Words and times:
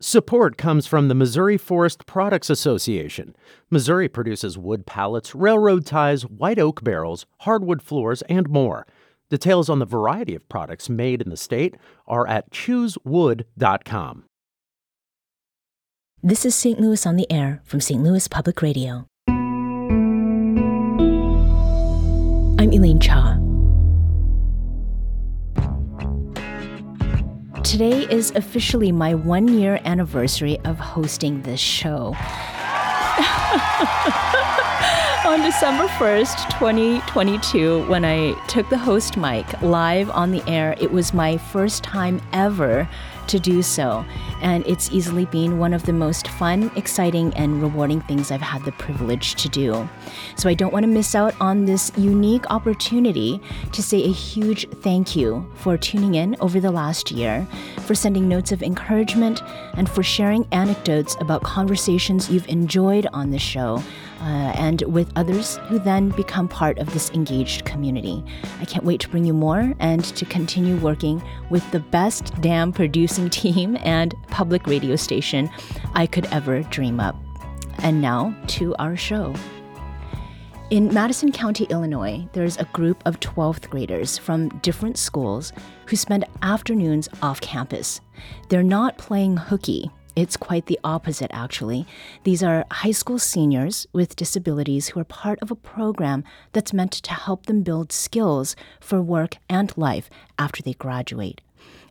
Support 0.00 0.58
comes 0.58 0.86
from 0.86 1.08
the 1.08 1.14
Missouri 1.14 1.56
Forest 1.56 2.04
Products 2.04 2.50
Association. 2.50 3.34
Missouri 3.70 4.10
produces 4.10 4.58
wood 4.58 4.84
pallets, 4.84 5.34
railroad 5.34 5.86
ties, 5.86 6.26
white 6.26 6.58
oak 6.58 6.84
barrels, 6.84 7.24
hardwood 7.40 7.80
floors, 7.80 8.20
and 8.28 8.46
more. 8.50 8.86
Details 9.30 9.70
on 9.70 9.78
the 9.78 9.86
variety 9.86 10.34
of 10.34 10.46
products 10.50 10.90
made 10.90 11.22
in 11.22 11.30
the 11.30 11.36
state 11.36 11.76
are 12.06 12.28
at 12.28 12.50
choosewood.com. 12.50 14.24
This 16.22 16.44
is 16.44 16.54
St. 16.54 16.78
Louis 16.78 17.06
on 17.06 17.16
the 17.16 17.30
Air 17.32 17.62
from 17.64 17.80
St. 17.80 18.02
Louis 18.02 18.28
Public 18.28 18.60
Radio. 18.60 19.06
I'm 22.58 22.70
Elaine 22.70 23.00
Cha. 23.00 23.38
Today 27.76 28.06
is 28.10 28.30
officially 28.30 28.90
my 28.90 29.14
one 29.14 29.48
year 29.48 29.78
anniversary 29.84 30.58
of 30.60 30.78
hosting 30.78 31.42
this 31.42 31.60
show. 31.60 32.16
on 35.26 35.42
December 35.42 35.86
1st, 35.98 36.58
2022, 36.58 37.86
when 37.86 38.02
I 38.02 38.32
took 38.46 38.66
the 38.70 38.78
host 38.78 39.18
mic 39.18 39.60
live 39.60 40.08
on 40.08 40.30
the 40.30 40.42
air, 40.48 40.74
it 40.80 40.90
was 40.90 41.12
my 41.12 41.36
first 41.36 41.84
time 41.84 42.22
ever 42.32 42.88
to 43.28 43.38
do 43.38 43.62
so. 43.62 44.04
And 44.40 44.66
it's 44.66 44.90
easily 44.92 45.26
been 45.26 45.58
one 45.58 45.72
of 45.72 45.84
the 45.84 45.92
most 45.92 46.28
fun, 46.28 46.70
exciting, 46.76 47.32
and 47.34 47.62
rewarding 47.62 48.00
things 48.02 48.30
I've 48.30 48.40
had 48.40 48.64
the 48.64 48.72
privilege 48.72 49.34
to 49.36 49.48
do. 49.48 49.88
So 50.36 50.48
I 50.48 50.54
don't 50.54 50.72
want 50.72 50.84
to 50.84 50.88
miss 50.88 51.14
out 51.14 51.34
on 51.40 51.64
this 51.64 51.92
unique 51.96 52.50
opportunity 52.50 53.40
to 53.72 53.82
say 53.82 54.04
a 54.04 54.12
huge 54.12 54.68
thank 54.82 55.16
you 55.16 55.50
for 55.54 55.76
tuning 55.76 56.14
in 56.14 56.36
over 56.40 56.60
the 56.60 56.70
last 56.70 57.10
year, 57.10 57.46
for 57.86 57.94
sending 57.94 58.28
notes 58.28 58.52
of 58.52 58.62
encouragement, 58.62 59.42
and 59.74 59.88
for 59.88 60.02
sharing 60.02 60.46
anecdotes 60.52 61.16
about 61.20 61.42
conversations 61.42 62.30
you've 62.30 62.48
enjoyed 62.48 63.06
on 63.12 63.30
the 63.30 63.38
show 63.38 63.82
uh, 64.20 64.52
and 64.56 64.82
with 64.82 65.10
others 65.16 65.58
who 65.68 65.78
then 65.78 66.10
become 66.10 66.48
part 66.48 66.78
of 66.78 66.92
this 66.92 67.10
engaged 67.10 67.64
community. 67.64 68.24
I 68.60 68.64
can't 68.64 68.84
wait 68.84 69.00
to 69.00 69.08
bring 69.08 69.24
you 69.24 69.34
more 69.34 69.74
and 69.78 70.04
to 70.04 70.24
continue 70.24 70.76
working 70.76 71.22
with 71.50 71.68
the 71.70 71.80
best 71.80 72.32
damn 72.40 72.72
producing 72.72 73.30
team 73.30 73.76
and 73.82 74.14
public 74.28 74.66
radio 74.66 74.96
station 74.96 75.50
I 75.94 76.06
could 76.06 76.26
ever 76.26 76.62
dream 76.62 77.00
up. 77.00 77.16
And 77.78 78.00
now 78.00 78.34
to 78.48 78.74
our 78.76 78.96
show. 78.96 79.34
In 80.70 80.92
Madison 80.92 81.30
County, 81.30 81.64
Illinois, 81.70 82.26
there's 82.32 82.56
a 82.56 82.64
group 82.72 83.00
of 83.06 83.20
12th 83.20 83.70
graders 83.70 84.18
from 84.18 84.48
different 84.62 84.98
schools 84.98 85.52
who 85.86 85.94
spend 85.94 86.24
afternoons 86.42 87.08
off 87.22 87.40
campus. 87.40 88.00
They're 88.48 88.64
not 88.64 88.98
playing 88.98 89.36
hooky 89.36 89.92
it's 90.16 90.36
quite 90.38 90.66
the 90.66 90.80
opposite, 90.82 91.30
actually. 91.32 91.86
These 92.24 92.42
are 92.42 92.64
high 92.70 92.92
school 92.92 93.18
seniors 93.18 93.86
with 93.92 94.16
disabilities 94.16 94.88
who 94.88 95.00
are 95.00 95.04
part 95.04 95.38
of 95.42 95.50
a 95.50 95.54
program 95.54 96.24
that's 96.52 96.72
meant 96.72 96.92
to 96.92 97.12
help 97.12 97.46
them 97.46 97.62
build 97.62 97.92
skills 97.92 98.56
for 98.80 99.02
work 99.02 99.36
and 99.48 99.76
life 99.76 100.08
after 100.38 100.62
they 100.62 100.72
graduate. 100.72 101.42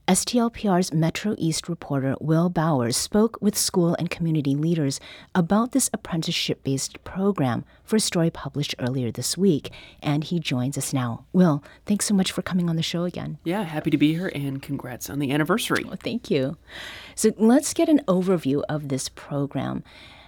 STLPR's 0.07 0.93
Metro 0.93 1.33
East 1.39 1.67
reporter 1.67 2.15
Will 2.21 2.47
Bauer 2.47 2.91
spoke 2.91 3.39
with 3.41 3.57
school 3.57 3.95
and 3.97 4.07
community 4.07 4.53
leaders 4.53 4.99
about 5.33 5.71
this 5.71 5.89
apprenticeship 5.93 6.63
based 6.63 7.03
program 7.03 7.65
for 7.83 7.95
a 7.95 7.99
story 7.99 8.29
published 8.29 8.75
earlier 8.77 9.11
this 9.11 9.35
week, 9.35 9.71
and 10.03 10.25
he 10.25 10.39
joins 10.39 10.77
us 10.77 10.93
now. 10.93 11.25
Will, 11.33 11.63
thanks 11.87 12.05
so 12.05 12.13
much 12.13 12.31
for 12.31 12.43
coming 12.43 12.69
on 12.69 12.75
the 12.75 12.83
show 12.83 13.03
again. 13.03 13.39
Yeah, 13.43 13.63
happy 13.63 13.89
to 13.89 13.97
be 13.97 14.13
here, 14.13 14.31
and 14.35 14.61
congrats 14.61 15.09
on 15.09 15.17
the 15.17 15.31
anniversary. 15.31 15.83
Well, 15.83 15.97
thank 16.01 16.29
you. 16.29 16.55
So 17.15 17.33
let's 17.37 17.73
get 17.73 17.89
an 17.89 18.01
overview 18.07 18.61
of 18.69 18.89
this 18.89 19.09
program. 19.09 19.83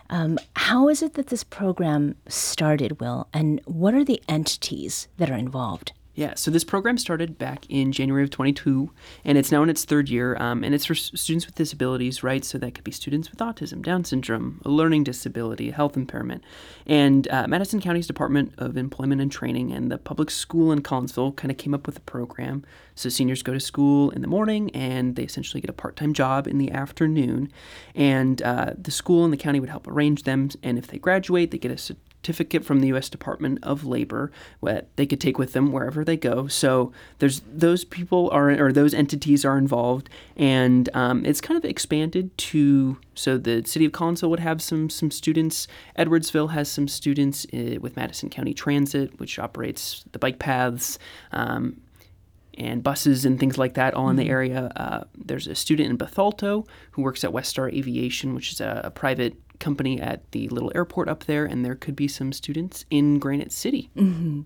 Um, 0.10 0.40
how 0.56 0.90
is 0.90 1.04
it 1.04 1.14
that 1.14 1.28
this 1.28 1.44
program 1.44 2.16
started, 2.28 3.00
Will, 3.00 3.28
and 3.32 3.62
what 3.66 3.94
are 3.94 4.04
the 4.04 4.24
entities 4.28 5.08
that 5.18 5.30
are 5.30 5.38
involved? 5.38 5.92
Yeah, 6.18 6.34
so 6.34 6.50
this 6.50 6.64
program 6.64 6.98
started 6.98 7.38
back 7.38 7.68
in 7.70 7.92
January 7.92 8.24
of 8.24 8.32
22, 8.32 8.90
and 9.24 9.38
it's 9.38 9.52
now 9.52 9.62
in 9.62 9.70
its 9.70 9.86
third 9.86 10.10
year, 10.10 10.36
um, 10.40 10.64
and 10.64 10.74
it's 10.74 10.86
for 10.86 10.96
students 10.96 11.46
with 11.46 11.54
disabilities, 11.54 12.24
right? 12.24 12.44
So 12.44 12.58
that 12.58 12.74
could 12.74 12.84
be 12.84 12.92
students 12.92 13.30
with 13.30 13.40
autism, 13.40 13.84
Down 13.84 14.04
syndrome, 14.04 14.60
a 14.66 14.70
learning 14.70 15.04
disability, 15.04 15.70
a 15.70 15.74
health 15.74 15.96
impairment. 15.96 16.44
And 16.88 17.28
uh, 17.28 17.46
Madison 17.48 17.80
County's 17.80 18.08
Department 18.08 18.56
of 18.58 18.78
Employment 18.78 19.22
and 19.22 19.32
Training 19.32 19.72
and 19.72 19.92
the 19.92 20.00
public 20.00 20.32
school 20.32 20.72
in 20.72 20.82
Collinsville 20.82 21.36
kind 21.36 21.52
of 21.52 21.58
came 21.58 21.76
up 21.76 21.86
with 21.86 21.98
a 21.98 22.02
program. 22.02 22.66
So 22.96 23.10
seniors 23.10 23.44
go 23.44 23.54
to 23.54 23.60
school 23.60 24.10
in 24.10 24.24
the 24.24 24.28
morning, 24.28 24.72
and 24.72 25.16
they 25.16 25.24
essentially 25.24 25.62
get 25.62 25.70
a 25.70 25.74
part-time 25.74 26.14
job 26.14 26.48
in 26.48 26.58
the 26.58 26.72
afternoon, 26.72 27.52
and 27.94 28.42
uh, 28.42 28.74
the 28.76 28.90
school 28.90 29.24
and 29.24 29.32
the 29.32 29.38
county 29.38 29.60
would 29.60 29.70
help 29.70 29.88
arrange 29.88 30.24
them, 30.24 30.50
and 30.64 30.80
if 30.80 30.88
they 30.88 30.98
graduate, 30.98 31.52
they 31.52 31.60
get 31.60 31.70
a 31.70 31.78
certificate 32.28 32.66
from 32.66 32.82
the 32.82 32.88
U.S. 32.88 33.10
Department 33.10 33.58
of 33.64 33.86
Labor 33.86 34.32
that 34.62 34.96
they 34.98 35.06
could 35.06 35.22
take 35.22 35.38
with 35.38 35.54
them 35.54 35.72
wherever 35.72 36.04
they 36.04 36.18
go. 36.18 36.48
So 36.48 36.92
there's 37.20 37.42
those 37.52 37.86
people 37.86 38.30
are 38.32 38.52
or 38.52 38.74
those 38.74 38.94
entities 38.94 39.46
are 39.46 39.58
involved, 39.58 40.10
and 40.36 40.90
um, 40.94 41.26
it's 41.26 41.40
kind 41.40 41.58
of 41.58 41.64
expanded 41.64 42.38
to 42.38 42.98
so 43.16 43.38
the 43.38 43.64
city 43.66 43.86
of 43.86 43.94
Collinsville 43.94 44.30
would 44.30 44.42
have 44.42 44.62
some 44.62 44.90
some 44.90 45.10
students. 45.10 45.68
Edwardsville 45.98 46.52
has 46.52 46.70
some 46.70 46.90
students 46.90 47.48
uh, 47.54 47.80
with 47.80 47.96
Madison 47.96 48.30
County 48.30 48.54
Transit, 48.54 49.18
which 49.20 49.40
operates 49.40 50.04
the 50.12 50.20
bike 50.20 50.40
paths. 50.40 51.00
Um, 51.32 51.82
and 52.60 52.82
buses 52.82 53.24
and 53.24 53.40
things 53.40 53.60
like 53.60 53.76
that 53.76 53.94
all 53.94 54.10
in 54.10 54.16
the 54.16 54.24
mm-hmm. 54.24 54.32
area. 54.32 54.72
Uh, 54.76 55.04
there's 55.16 55.46
a 55.46 55.54
student 55.54 55.92
in 55.92 55.96
Bethalto 55.96 56.68
who 56.90 57.04
works 57.04 57.24
at 57.24 57.32
West 57.32 57.52
Star 57.52 57.70
Aviation, 57.70 58.34
which 58.34 58.52
is 58.52 58.60
a, 58.60 58.82
a 58.86 58.90
private 58.90 59.36
company 59.60 60.00
at 60.02 60.30
the 60.32 60.48
little 60.50 60.72
airport 60.76 61.10
up 61.10 61.26
there, 61.26 61.46
and 61.46 61.64
there 61.64 61.76
could 61.76 61.96
be 61.96 62.08
some 62.08 62.32
students 62.34 62.86
in 62.90 63.20
Granite 63.20 63.52
City. 63.52 63.90
Mm-hmm. 63.96 64.42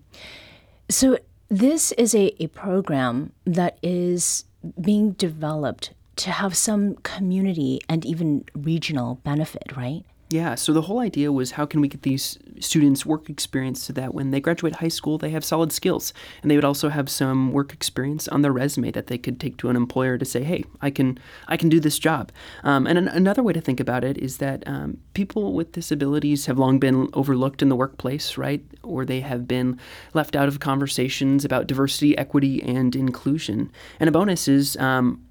So, 0.88 1.18
this 1.48 1.92
is 1.92 2.14
a, 2.14 2.34
a 2.42 2.46
program 2.48 3.32
that 3.44 3.78
is 3.82 4.44
being 4.80 5.12
developed 5.12 5.92
to 6.16 6.30
have 6.30 6.56
some 6.56 6.94
community 6.96 7.80
and 7.88 8.04
even 8.04 8.44
regional 8.54 9.16
benefit, 9.16 9.76
right? 9.76 10.04
Yeah, 10.30 10.54
so 10.54 10.72
the 10.72 10.82
whole 10.82 11.00
idea 11.00 11.30
was 11.30 11.52
how 11.52 11.66
can 11.66 11.80
we 11.80 11.88
get 11.88 12.02
these 12.02 12.38
students 12.62 13.04
work 13.04 13.28
experience 13.28 13.82
so 13.82 13.92
that 13.92 14.14
when 14.14 14.30
they 14.30 14.40
graduate 14.40 14.76
high 14.76 14.88
school, 14.88 15.18
they 15.18 15.30
have 15.30 15.44
solid 15.44 15.72
skills. 15.72 16.12
And 16.42 16.50
they 16.50 16.56
would 16.56 16.64
also 16.64 16.88
have 16.88 17.08
some 17.08 17.52
work 17.52 17.72
experience 17.72 18.28
on 18.28 18.42
their 18.42 18.52
resume 18.52 18.90
that 18.92 19.08
they 19.08 19.18
could 19.18 19.40
take 19.40 19.56
to 19.58 19.68
an 19.68 19.76
employer 19.76 20.18
to 20.18 20.24
say, 20.24 20.42
hey, 20.44 20.64
I 20.80 20.90
can, 20.90 21.18
I 21.48 21.56
can 21.56 21.68
do 21.68 21.80
this 21.80 21.98
job. 21.98 22.32
Um, 22.62 22.86
and 22.86 22.98
an- 22.98 23.08
another 23.08 23.42
way 23.42 23.52
to 23.52 23.60
think 23.60 23.80
about 23.80 24.04
it 24.04 24.18
is 24.18 24.38
that 24.38 24.62
um, 24.66 24.98
people 25.14 25.52
with 25.52 25.72
disabilities 25.72 26.46
have 26.46 26.58
long 26.58 26.78
been 26.78 27.08
overlooked 27.12 27.62
in 27.62 27.68
the 27.68 27.76
workplace, 27.76 28.38
right? 28.38 28.64
Or 28.82 29.04
they 29.04 29.20
have 29.20 29.46
been 29.46 29.78
left 30.14 30.36
out 30.36 30.48
of 30.48 30.60
conversations 30.60 31.44
about 31.44 31.66
diversity, 31.66 32.16
equity, 32.16 32.62
and 32.62 32.94
inclusion. 32.94 33.70
And 34.00 34.08
a 34.08 34.12
bonus 34.12 34.48
is 34.48 34.76
um, 34.76 35.24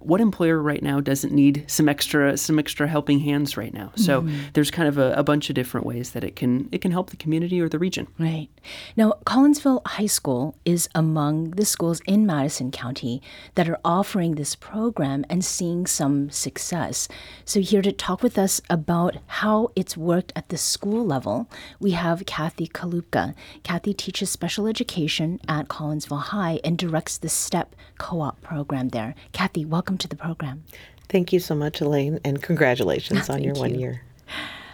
what 0.00 0.20
employer 0.20 0.60
right 0.60 0.82
now 0.82 1.00
doesn't 1.00 1.32
need 1.32 1.64
some 1.68 1.88
extra 1.88 2.36
some 2.36 2.58
extra 2.58 2.88
helping 2.88 3.20
hands 3.20 3.56
right 3.56 3.72
now? 3.72 3.92
So 3.94 4.22
mm-hmm. 4.22 4.36
there's 4.52 4.70
kind 4.70 4.88
of 4.88 4.98
a, 4.98 5.12
a, 5.12 5.22
bunch 5.22 5.48
of 5.48 5.54
different 5.54 5.86
ways 5.86 6.10
that 6.10 6.24
it 6.24 6.34
can 6.34 6.68
it 6.72 6.80
can 6.80 6.90
help 6.90 7.10
the 7.10 7.16
community 7.16 7.60
or 7.60 7.68
the 7.68 7.78
region. 7.78 8.08
Right. 8.18 8.48
Now 8.96 9.14
collinsville 9.24 9.86
high 9.86 10.06
school 10.06 10.56
is 10.64 10.88
among 10.94 11.52
the 11.52 11.64
schools 11.64 12.00
in 12.06 12.26
madison 12.26 12.72
county 12.72 13.22
that 13.54 13.68
are 13.68 13.78
offering 13.84 14.34
this 14.34 14.56
program 14.56 15.24
and 15.30 15.44
seeing 15.44 15.86
some 15.86 16.30
success. 16.30 17.06
So 17.44 17.60
here 17.60 17.82
to 17.82 17.92
talk 17.92 18.22
with 18.22 18.38
us 18.38 18.60
about 18.68 19.16
how 19.26 19.70
it's 19.76 19.96
worked 19.96 20.32
at 20.34 20.48
the 20.48 20.58
school 20.58 21.06
level 21.06 21.48
we 21.78 21.92
have 21.92 22.26
kathy 22.26 22.66
kalupka. 22.66 23.34
Kathy 23.62 23.94
teaches 23.94 24.30
special 24.30 24.66
education 24.66 25.38
at 25.46 25.68
collinsville 25.68 26.22
high 26.22 26.58
and 26.64 26.76
directs 26.76 27.18
the 27.18 27.28
step 27.28 27.76
co-op 27.98 28.40
program 28.42 28.88
there. 28.88 29.14
Kathy 29.32 29.64
welcome 29.76 29.98
to 29.98 30.08
the 30.08 30.16
program. 30.16 30.64
Thank 31.10 31.34
you 31.34 31.38
so 31.38 31.54
much, 31.54 31.82
Elaine, 31.82 32.18
and 32.24 32.42
congratulations 32.42 33.28
on 33.34 33.44
your 33.44 33.52
one 33.56 33.74
you. 33.74 33.80
year. 33.80 34.02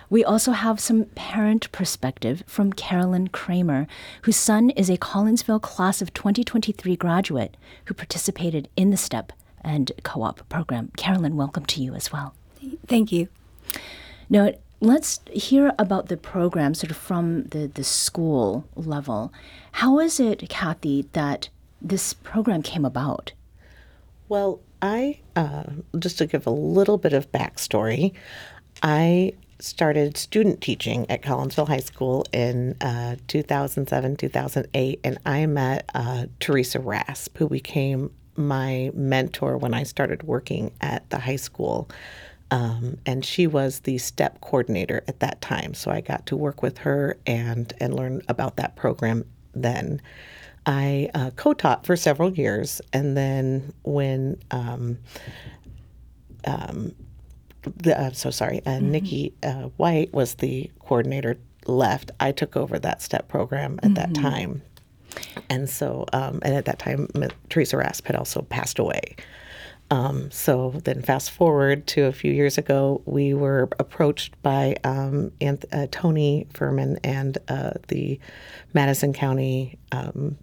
We 0.08 0.22
also 0.24 0.52
have 0.52 0.78
some 0.78 1.06
parent 1.16 1.72
perspective 1.72 2.44
from 2.46 2.72
Carolyn 2.72 3.26
Kramer, 3.26 3.88
whose 4.22 4.36
son 4.36 4.70
is 4.70 4.88
a 4.88 4.96
Collinsville 4.96 5.60
class 5.60 6.02
of 6.02 6.14
2023 6.14 6.94
graduate 6.94 7.56
who 7.86 7.94
participated 7.94 8.68
in 8.76 8.90
the 8.90 8.96
STEP 8.96 9.32
and 9.62 9.90
co 10.04 10.22
op 10.22 10.48
program. 10.48 10.92
Carolyn, 10.96 11.34
welcome 11.34 11.66
to 11.66 11.82
you 11.82 11.94
as 11.94 12.12
well. 12.12 12.32
Thank 12.86 13.10
you. 13.10 13.26
Now, 14.30 14.52
let's 14.80 15.18
hear 15.32 15.72
about 15.80 16.10
the 16.10 16.16
program 16.16 16.74
sort 16.74 16.92
of 16.92 16.96
from 16.96 17.46
the, 17.46 17.66
the 17.66 17.82
school 17.82 18.68
level. 18.76 19.32
How 19.72 19.98
is 19.98 20.20
it, 20.20 20.48
Kathy, 20.48 21.06
that 21.12 21.48
this 21.80 22.12
program 22.12 22.62
came 22.62 22.84
about? 22.84 23.32
Well, 24.28 24.60
I, 24.82 25.20
uh, 25.36 25.62
just 25.98 26.18
to 26.18 26.26
give 26.26 26.46
a 26.46 26.50
little 26.50 26.98
bit 26.98 27.12
of 27.12 27.30
backstory, 27.30 28.12
I 28.82 29.34
started 29.60 30.16
student 30.16 30.60
teaching 30.60 31.08
at 31.08 31.22
Collinsville 31.22 31.68
High 31.68 31.78
School 31.78 32.26
in 32.32 32.76
uh, 32.80 33.14
2007, 33.28 34.16
2008, 34.16 35.00
and 35.04 35.18
I 35.24 35.46
met 35.46 35.88
uh, 35.94 36.26
Teresa 36.40 36.80
Rasp, 36.80 37.38
who 37.38 37.48
became 37.48 38.10
my 38.34 38.90
mentor 38.92 39.56
when 39.56 39.72
I 39.72 39.84
started 39.84 40.24
working 40.24 40.72
at 40.80 41.08
the 41.10 41.20
high 41.20 41.36
school. 41.36 41.88
Um, 42.50 42.98
and 43.06 43.24
she 43.24 43.46
was 43.46 43.80
the 43.80 43.98
step 43.98 44.40
coordinator 44.40 45.04
at 45.06 45.20
that 45.20 45.40
time. 45.40 45.74
So 45.74 45.90
I 45.90 46.00
got 46.00 46.26
to 46.26 46.36
work 46.36 46.62
with 46.62 46.78
her 46.78 47.16
and, 47.24 47.72
and 47.80 47.94
learn 47.94 48.20
about 48.28 48.56
that 48.56 48.74
program 48.74 49.24
then. 49.54 50.02
I 50.66 51.10
uh, 51.14 51.30
co 51.36 51.54
taught 51.54 51.86
for 51.86 51.96
several 51.96 52.32
years. 52.32 52.80
And 52.92 53.16
then 53.16 53.72
when 53.82 54.40
um, 54.50 54.98
um, 56.44 56.94
the, 57.62 58.00
I'm 58.00 58.14
so 58.14 58.30
sorry, 58.30 58.64
uh, 58.66 58.78
Nikki 58.80 59.34
uh, 59.42 59.68
White 59.76 60.12
was 60.12 60.34
the 60.34 60.70
coordinator 60.80 61.38
left, 61.66 62.10
I 62.20 62.32
took 62.32 62.56
over 62.56 62.78
that 62.78 63.02
STEP 63.02 63.28
program 63.28 63.78
at 63.82 63.94
that 63.94 64.14
time. 64.14 64.62
And 65.48 65.68
so, 65.68 66.06
um, 66.12 66.40
and 66.42 66.54
at 66.54 66.64
that 66.64 66.78
time, 66.78 67.08
Teresa 67.48 67.76
Rasp 67.76 68.06
had 68.06 68.16
also 68.16 68.42
passed 68.42 68.78
away. 68.78 69.16
Um, 69.90 70.30
so 70.30 70.70
then, 70.84 71.02
fast 71.02 71.30
forward 71.30 71.86
to 71.88 72.04
a 72.04 72.12
few 72.12 72.32
years 72.32 72.56
ago, 72.56 73.02
we 73.04 73.34
were 73.34 73.68
approached 73.78 74.40
by 74.40 74.76
um, 74.84 75.32
Anth- 75.42 75.66
uh, 75.70 75.86
Tony 75.90 76.46
Furman 76.54 76.98
and 77.04 77.36
uh, 77.48 77.72
the 77.88 78.18
Madison 78.72 79.12
County 79.12 79.78
um, 79.92 80.38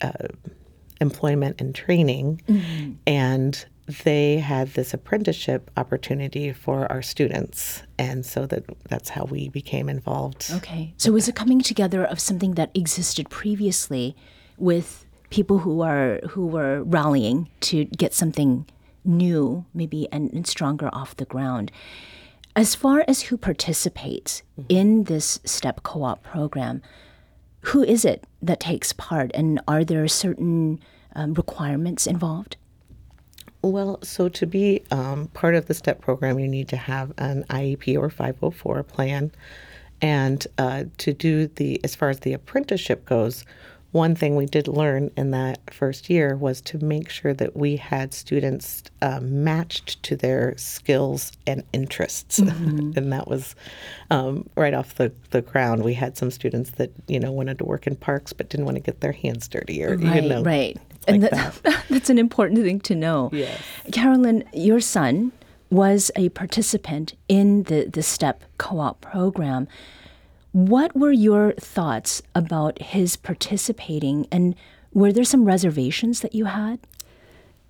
uh, 0.00 0.28
Employment 1.00 1.60
and 1.60 1.74
Training, 1.74 2.42
and 3.06 3.64
they 4.04 4.38
had 4.38 4.68
this 4.74 4.94
apprenticeship 4.94 5.70
opportunity 5.76 6.52
for 6.52 6.90
our 6.92 7.02
students, 7.02 7.82
and 7.98 8.24
so 8.24 8.46
that 8.46 8.64
that's 8.88 9.08
how 9.10 9.24
we 9.24 9.48
became 9.48 9.88
involved. 9.88 10.50
Okay. 10.52 10.94
So 10.96 11.12
was 11.12 11.28
it 11.28 11.34
coming 11.34 11.60
together 11.60 12.04
of 12.04 12.20
something 12.20 12.54
that 12.54 12.70
existed 12.74 13.30
previously 13.30 14.14
with 14.58 15.06
people 15.30 15.58
who 15.58 15.80
are 15.80 16.20
who 16.30 16.46
were 16.46 16.82
rallying 16.84 17.48
to 17.60 17.84
get 17.86 18.14
something 18.14 18.66
new, 19.04 19.64
maybe 19.74 20.06
and, 20.12 20.30
and 20.32 20.46
stronger 20.46 20.88
off 20.92 21.16
the 21.16 21.24
ground? 21.24 21.72
As 22.56 22.74
far 22.74 23.04
as 23.06 23.22
who 23.22 23.36
participates 23.36 24.42
in 24.68 25.04
this 25.04 25.40
STEP 25.44 25.82
co-op 25.82 26.22
program, 26.22 26.82
who 27.62 27.82
is 27.82 28.04
it 28.04 28.24
that 28.42 28.60
takes 28.60 28.92
part, 28.92 29.30
and 29.34 29.60
are 29.68 29.84
there 29.84 30.06
certain 30.08 30.80
um, 31.14 31.34
requirements 31.34 32.06
involved? 32.06 32.56
Well, 33.62 33.98
so 34.02 34.28
to 34.30 34.46
be 34.46 34.82
um, 34.90 35.28
part 35.28 35.54
of 35.54 35.66
the 35.66 35.74
STEP 35.74 36.00
program, 36.00 36.38
you 36.38 36.48
need 36.48 36.68
to 36.68 36.76
have 36.76 37.12
an 37.18 37.44
IEP 37.50 37.98
or 37.98 38.08
504 38.08 38.82
plan. 38.84 39.30
And 40.00 40.46
uh, 40.56 40.84
to 40.98 41.12
do 41.12 41.46
the, 41.46 41.78
as 41.84 41.94
far 41.94 42.08
as 42.08 42.20
the 42.20 42.32
apprenticeship 42.32 43.04
goes, 43.04 43.44
one 43.92 44.14
thing 44.14 44.36
we 44.36 44.46
did 44.46 44.68
learn 44.68 45.10
in 45.16 45.32
that 45.32 45.58
first 45.72 46.08
year 46.08 46.36
was 46.36 46.60
to 46.62 46.78
make 46.78 47.08
sure 47.08 47.34
that 47.34 47.56
we 47.56 47.76
had 47.76 48.14
students 48.14 48.84
um, 49.02 49.42
matched 49.42 50.00
to 50.04 50.16
their 50.16 50.56
skills 50.56 51.32
and 51.46 51.64
interests. 51.72 52.38
and 52.38 53.12
that 53.12 53.26
was 53.26 53.56
um, 54.10 54.48
right 54.56 54.74
off 54.74 54.94
the, 54.94 55.12
the 55.30 55.42
ground. 55.42 55.82
We 55.82 55.94
had 55.94 56.16
some 56.16 56.30
students 56.30 56.70
that, 56.72 56.92
you 57.08 57.18
know, 57.18 57.32
wanted 57.32 57.58
to 57.58 57.64
work 57.64 57.86
in 57.86 57.96
parks 57.96 58.32
but 58.32 58.48
didn't 58.48 58.66
want 58.66 58.76
to 58.76 58.82
get 58.82 59.00
their 59.00 59.12
hands 59.12 59.48
dirty 59.48 59.82
or, 59.84 59.96
Right, 59.96 60.22
you 60.22 60.28
know. 60.28 60.42
right. 60.42 60.76
And 61.08 61.22
like 61.22 61.30
that, 61.32 61.84
that's 61.90 62.10
an 62.10 62.18
important 62.18 62.60
thing 62.60 62.78
to 62.80 62.94
know. 62.94 63.30
Yes. 63.32 63.60
Carolyn, 63.92 64.44
your 64.52 64.80
son 64.80 65.32
was 65.70 66.10
a 66.14 66.28
participant 66.30 67.14
in 67.28 67.64
the, 67.64 67.86
the 67.86 68.02
STEP 68.02 68.44
co 68.58 68.78
op 68.80 69.00
program. 69.00 69.66
What 70.52 70.96
were 70.96 71.12
your 71.12 71.52
thoughts 71.52 72.22
about 72.34 72.82
his 72.82 73.16
participating, 73.16 74.26
and 74.32 74.56
were 74.92 75.12
there 75.12 75.24
some 75.24 75.44
reservations 75.44 76.20
that 76.20 76.34
you 76.34 76.46
had? 76.46 76.80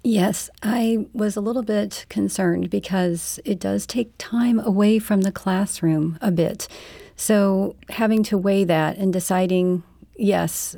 Yes, 0.03 0.49
I 0.63 1.07
was 1.13 1.37
a 1.37 1.43
little 1.43 1.63
bit 1.63 2.07
concerned 2.09 2.71
because 2.71 3.39
it 3.45 3.61
does 3.61 3.87
take 3.87 4.13
time 4.17 4.59
away 4.59 4.99
from 4.99 5.21
the 5.23 5.33
classroom 5.33 6.19
a 6.23 6.31
bit. 6.31 6.69
So, 7.17 7.77
having 7.91 8.23
to 8.25 8.39
weigh 8.39 8.65
that 8.65 8.97
and 8.97 9.13
deciding, 9.13 9.83
yes, 10.17 10.75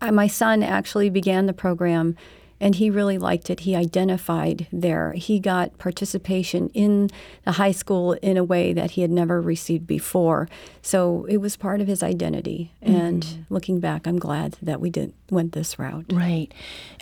I, 0.00 0.10
my 0.10 0.26
son 0.26 0.64
actually 0.64 1.08
began 1.08 1.46
the 1.46 1.52
program 1.52 2.16
and 2.64 2.76
he 2.76 2.88
really 2.88 3.18
liked 3.18 3.50
it. 3.50 3.60
He 3.60 3.76
identified 3.76 4.66
there. 4.72 5.12
He 5.12 5.38
got 5.38 5.76
participation 5.76 6.70
in 6.70 7.10
the 7.44 7.52
high 7.52 7.72
school 7.72 8.14
in 8.14 8.38
a 8.38 8.42
way 8.42 8.72
that 8.72 8.92
he 8.92 9.02
had 9.02 9.10
never 9.10 9.38
received 9.38 9.86
before. 9.86 10.48
So, 10.80 11.26
it 11.28 11.36
was 11.36 11.58
part 11.58 11.82
of 11.82 11.86
his 11.86 12.02
identity. 12.02 12.72
And 12.80 13.44
looking 13.50 13.80
back, 13.80 14.06
I'm 14.06 14.18
glad 14.18 14.56
that 14.62 14.80
we 14.80 14.88
did 14.88 15.12
went 15.28 15.52
this 15.52 15.78
route. 15.78 16.06
Right. 16.10 16.54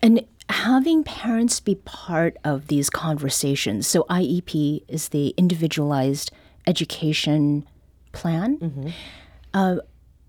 And 0.03 0.27
having 0.49 1.05
parents 1.05 1.61
be 1.61 1.77
part 1.77 2.37
of 2.43 2.67
these 2.67 2.91
conversations. 2.91 3.87
So, 3.87 4.03
IEP 4.11 4.83
is 4.89 5.11
the 5.11 5.29
individualized 5.37 6.33
education 6.67 7.69
plan. 8.11 8.93
Uh, 9.55 9.77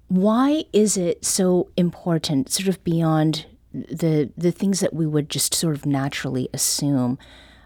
why 0.10 0.66
is 0.74 0.96
it 0.96 1.26
so 1.26 1.72
important, 1.76 2.52
sort 2.52 2.68
of 2.68 2.84
beyond 2.84 3.48
the, 3.74 4.30
the 4.38 4.52
things 4.52 4.80
that 4.80 4.94
we 4.94 5.08
would 5.08 5.30
just 5.30 5.54
sort 5.54 5.76
of 5.76 5.86
naturally 5.86 6.50
assume 6.54 7.18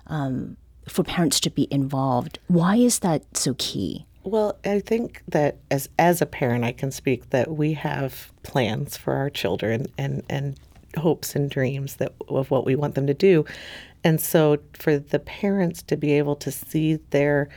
um, 0.08 0.58
for 0.88 1.04
parents 1.04 1.40
to 1.42 1.50
be 1.50 1.68
involved? 1.72 2.40
Why 2.48 2.78
is 2.78 3.00
that 3.00 3.38
so 3.38 3.56
key? 3.58 4.06
Well, 4.24 4.58
I 4.66 4.82
think 4.82 5.24
that 5.30 5.58
as 5.72 5.88
as 5.98 6.22
a 6.22 6.26
parent, 6.26 6.66
I 6.66 6.74
can 6.74 6.92
speak 6.92 7.30
that 7.30 7.54
we 7.54 7.74
have 7.74 8.32
plans 8.44 8.98
for 8.98 9.14
our 9.14 9.30
children 9.30 9.88
and 9.98 10.22
and 10.30 10.60
hopes 10.98 11.34
and 11.34 11.50
dreams 11.50 11.96
that 11.98 12.14
of 12.28 12.52
what 12.52 12.66
we 12.66 12.76
want 12.76 12.96
them 12.96 13.08
to 13.08 13.14
do, 13.14 13.46
and 14.04 14.20
so 14.20 14.58
for 14.74 15.00
the 15.00 15.20
parents 15.20 15.82
to 15.84 15.96
be 15.96 16.12
able 16.12 16.36
to 16.38 16.52
see 16.52 16.96
their 17.12 17.48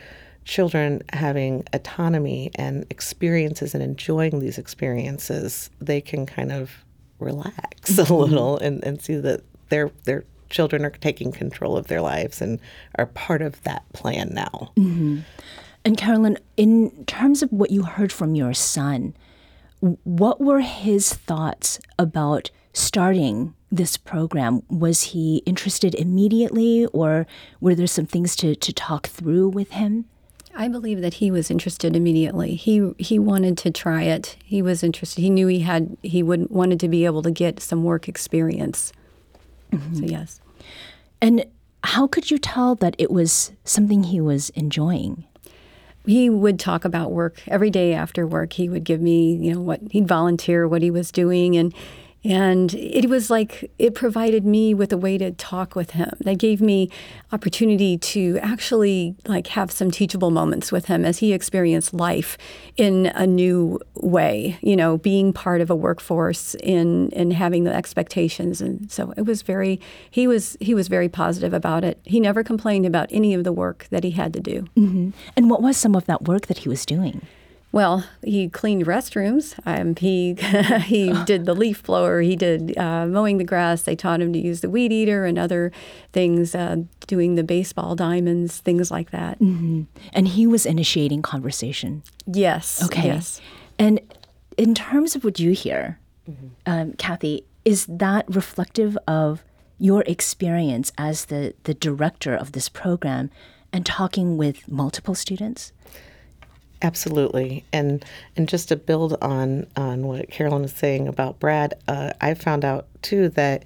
children 0.45 1.01
having 1.11 1.65
autonomy 1.73 2.51
and 2.55 2.85
experiences 2.89 3.75
and 3.75 3.83
enjoying 3.83 4.39
these 4.39 4.57
experiences, 4.57 5.69
they 5.79 5.99
can 5.99 6.25
kind 6.25 6.53
of 6.53 6.71
relax 7.21 7.97
a 7.97 8.13
little 8.13 8.57
and, 8.57 8.83
and 8.83 9.01
see 9.01 9.15
that 9.15 9.41
their 9.69 9.91
their 10.03 10.25
children 10.49 10.83
are 10.85 10.89
taking 10.89 11.31
control 11.31 11.77
of 11.77 11.87
their 11.87 12.01
lives 12.01 12.41
and 12.41 12.59
are 12.95 13.05
part 13.05 13.41
of 13.41 13.61
that 13.63 13.83
plan 13.93 14.29
now. 14.33 14.71
Mm-hmm. 14.77 15.19
And 15.83 15.97
Carolyn, 15.97 16.37
in 16.57 17.05
terms 17.05 17.41
of 17.41 17.51
what 17.51 17.71
you 17.71 17.83
heard 17.83 18.11
from 18.11 18.35
your 18.35 18.53
son, 18.53 19.15
what 19.79 20.39
were 20.39 20.59
his 20.59 21.13
thoughts 21.13 21.79
about 21.97 22.51
starting 22.73 23.55
this 23.71 23.97
program? 23.97 24.61
Was 24.69 25.01
he 25.01 25.37
interested 25.45 25.95
immediately, 25.95 26.85
or 26.87 27.25
were 27.59 27.73
there 27.73 27.87
some 27.87 28.05
things 28.05 28.35
to, 28.37 28.53
to 28.55 28.73
talk 28.73 29.07
through 29.07 29.49
with 29.49 29.71
him? 29.71 30.05
I 30.55 30.67
believe 30.67 31.01
that 31.01 31.15
he 31.15 31.31
was 31.31 31.49
interested 31.49 31.95
immediately. 31.95 32.55
He 32.55 32.93
he 32.97 33.19
wanted 33.19 33.57
to 33.59 33.71
try 33.71 34.03
it. 34.03 34.35
He 34.43 34.61
was 34.61 34.83
interested. 34.83 35.21
He 35.21 35.29
knew 35.29 35.47
he 35.47 35.59
had 35.59 35.97
he 36.03 36.23
would 36.23 36.49
wanted 36.49 36.79
to 36.81 36.87
be 36.87 37.05
able 37.05 37.21
to 37.23 37.31
get 37.31 37.59
some 37.59 37.83
work 37.83 38.07
experience. 38.07 38.91
Mm-hmm. 39.71 39.95
So 39.95 40.05
yes. 40.05 40.39
And 41.21 41.45
how 41.83 42.07
could 42.07 42.29
you 42.29 42.37
tell 42.37 42.75
that 42.75 42.95
it 42.97 43.11
was 43.11 43.51
something 43.63 44.03
he 44.03 44.21
was 44.21 44.49
enjoying? 44.51 45.25
he 46.05 46.29
would 46.29 46.59
talk 46.59 46.83
about 46.85 47.11
work 47.11 47.41
every 47.47 47.69
day 47.69 47.93
after 47.93 48.25
work. 48.25 48.53
He 48.53 48.69
would 48.69 48.83
give 48.83 49.01
me, 49.01 49.35
you 49.35 49.53
know, 49.53 49.61
what 49.61 49.81
he'd 49.91 50.07
volunteer 50.07 50.67
what 50.67 50.81
he 50.81 50.91
was 50.91 51.11
doing, 51.11 51.55
and 51.55 51.73
and 52.23 52.73
it 52.75 53.09
was 53.09 53.29
like 53.29 53.71
it 53.79 53.95
provided 53.95 54.45
me 54.45 54.73
with 54.73 54.93
a 54.93 54.97
way 54.97 55.17
to 55.17 55.31
talk 55.31 55.75
with 55.75 55.91
him. 55.91 56.11
That 56.21 56.37
gave 56.37 56.61
me 56.61 56.89
opportunity 57.31 57.97
to 57.97 58.37
actually 58.41 59.15
like 59.27 59.47
have 59.47 59.71
some 59.71 59.89
teachable 59.89 60.29
moments 60.29 60.71
with 60.71 60.85
him 60.85 61.03
as 61.03 61.17
he 61.17 61.33
experienced 61.33 61.93
life 61.93 62.37
in 62.77 63.07
a 63.15 63.25
new 63.25 63.79
way. 63.95 64.59
You 64.61 64.75
know, 64.75 64.97
being 64.97 65.33
part 65.33 65.61
of 65.61 65.69
a 65.71 65.75
workforce 65.75 66.55
in 66.55 67.11
and 67.13 67.33
having 67.33 67.63
the 67.63 67.73
expectations, 67.73 68.61
and 68.61 68.91
so 68.91 69.13
it 69.17 69.23
was 69.23 69.41
very. 69.41 69.79
He 70.11 70.27
was 70.27 70.57
he 70.59 70.75
was 70.75 70.87
very 70.87 71.09
positive 71.09 71.53
about 71.53 71.83
it. 71.83 71.99
He 72.03 72.19
never 72.19 72.43
complained 72.43 72.85
about 72.85 73.09
any 73.11 73.33
of 73.33 73.43
the 73.43 73.53
work 73.53 73.87
that 73.89 74.03
he 74.03 74.11
had 74.11 74.33
to 74.33 74.39
do. 74.39 74.67
Mm-hmm. 74.77 75.09
And 75.35 75.49
what 75.49 75.61
was 75.61 75.75
some 75.75 75.95
of 75.95 76.05
that 76.05 76.23
work 76.23 76.47
that 76.47 76.59
he 76.59 76.69
was 76.69 76.85
doing? 76.85 77.25
Well, 77.73 78.05
he 78.23 78.49
cleaned 78.49 78.85
restrooms. 78.85 79.57
Um, 79.65 79.95
he 79.95 80.33
he 80.83 81.13
did 81.25 81.45
the 81.45 81.53
leaf 81.53 81.83
blower. 81.83 82.21
He 82.21 82.35
did 82.35 82.77
uh, 82.77 83.05
mowing 83.05 83.37
the 83.37 83.43
grass. 83.43 83.83
They 83.83 83.95
taught 83.95 84.21
him 84.21 84.33
to 84.33 84.39
use 84.39 84.61
the 84.61 84.69
weed 84.69 84.91
eater 84.91 85.25
and 85.25 85.39
other 85.39 85.71
things, 86.11 86.53
uh, 86.53 86.77
doing 87.07 87.35
the 87.35 87.43
baseball 87.43 87.95
diamonds, 87.95 88.59
things 88.59 88.91
like 88.91 89.11
that. 89.11 89.39
And 89.39 90.27
he 90.27 90.45
was 90.45 90.65
initiating 90.65 91.21
conversation. 91.21 92.03
Yes. 92.25 92.83
Okay. 92.83 93.07
Yes. 93.07 93.39
And 93.79 93.99
in 94.57 94.75
terms 94.75 95.15
of 95.15 95.23
what 95.23 95.39
you 95.39 95.51
hear, 95.51 95.97
um, 96.65 96.93
Kathy, 96.93 97.45
is 97.65 97.85
that 97.87 98.25
reflective 98.27 98.97
of 99.07 99.43
your 99.77 100.03
experience 100.05 100.91
as 100.97 101.25
the, 101.25 101.53
the 101.63 101.73
director 101.73 102.35
of 102.35 102.51
this 102.51 102.69
program 102.69 103.31
and 103.73 103.85
talking 103.85 104.37
with 104.37 104.67
multiple 104.67 105.15
students? 105.15 105.71
Absolutely, 106.83 107.63
and 107.71 108.03
and 108.35 108.47
just 108.49 108.69
to 108.69 108.75
build 108.75 109.17
on 109.21 109.67
on 109.75 110.07
what 110.07 110.29
Carolyn 110.29 110.63
is 110.63 110.73
saying 110.73 111.07
about 111.07 111.39
Brad, 111.39 111.75
uh, 111.87 112.11
I 112.21 112.33
found 112.33 112.65
out 112.65 112.87
too 113.01 113.29
that 113.29 113.65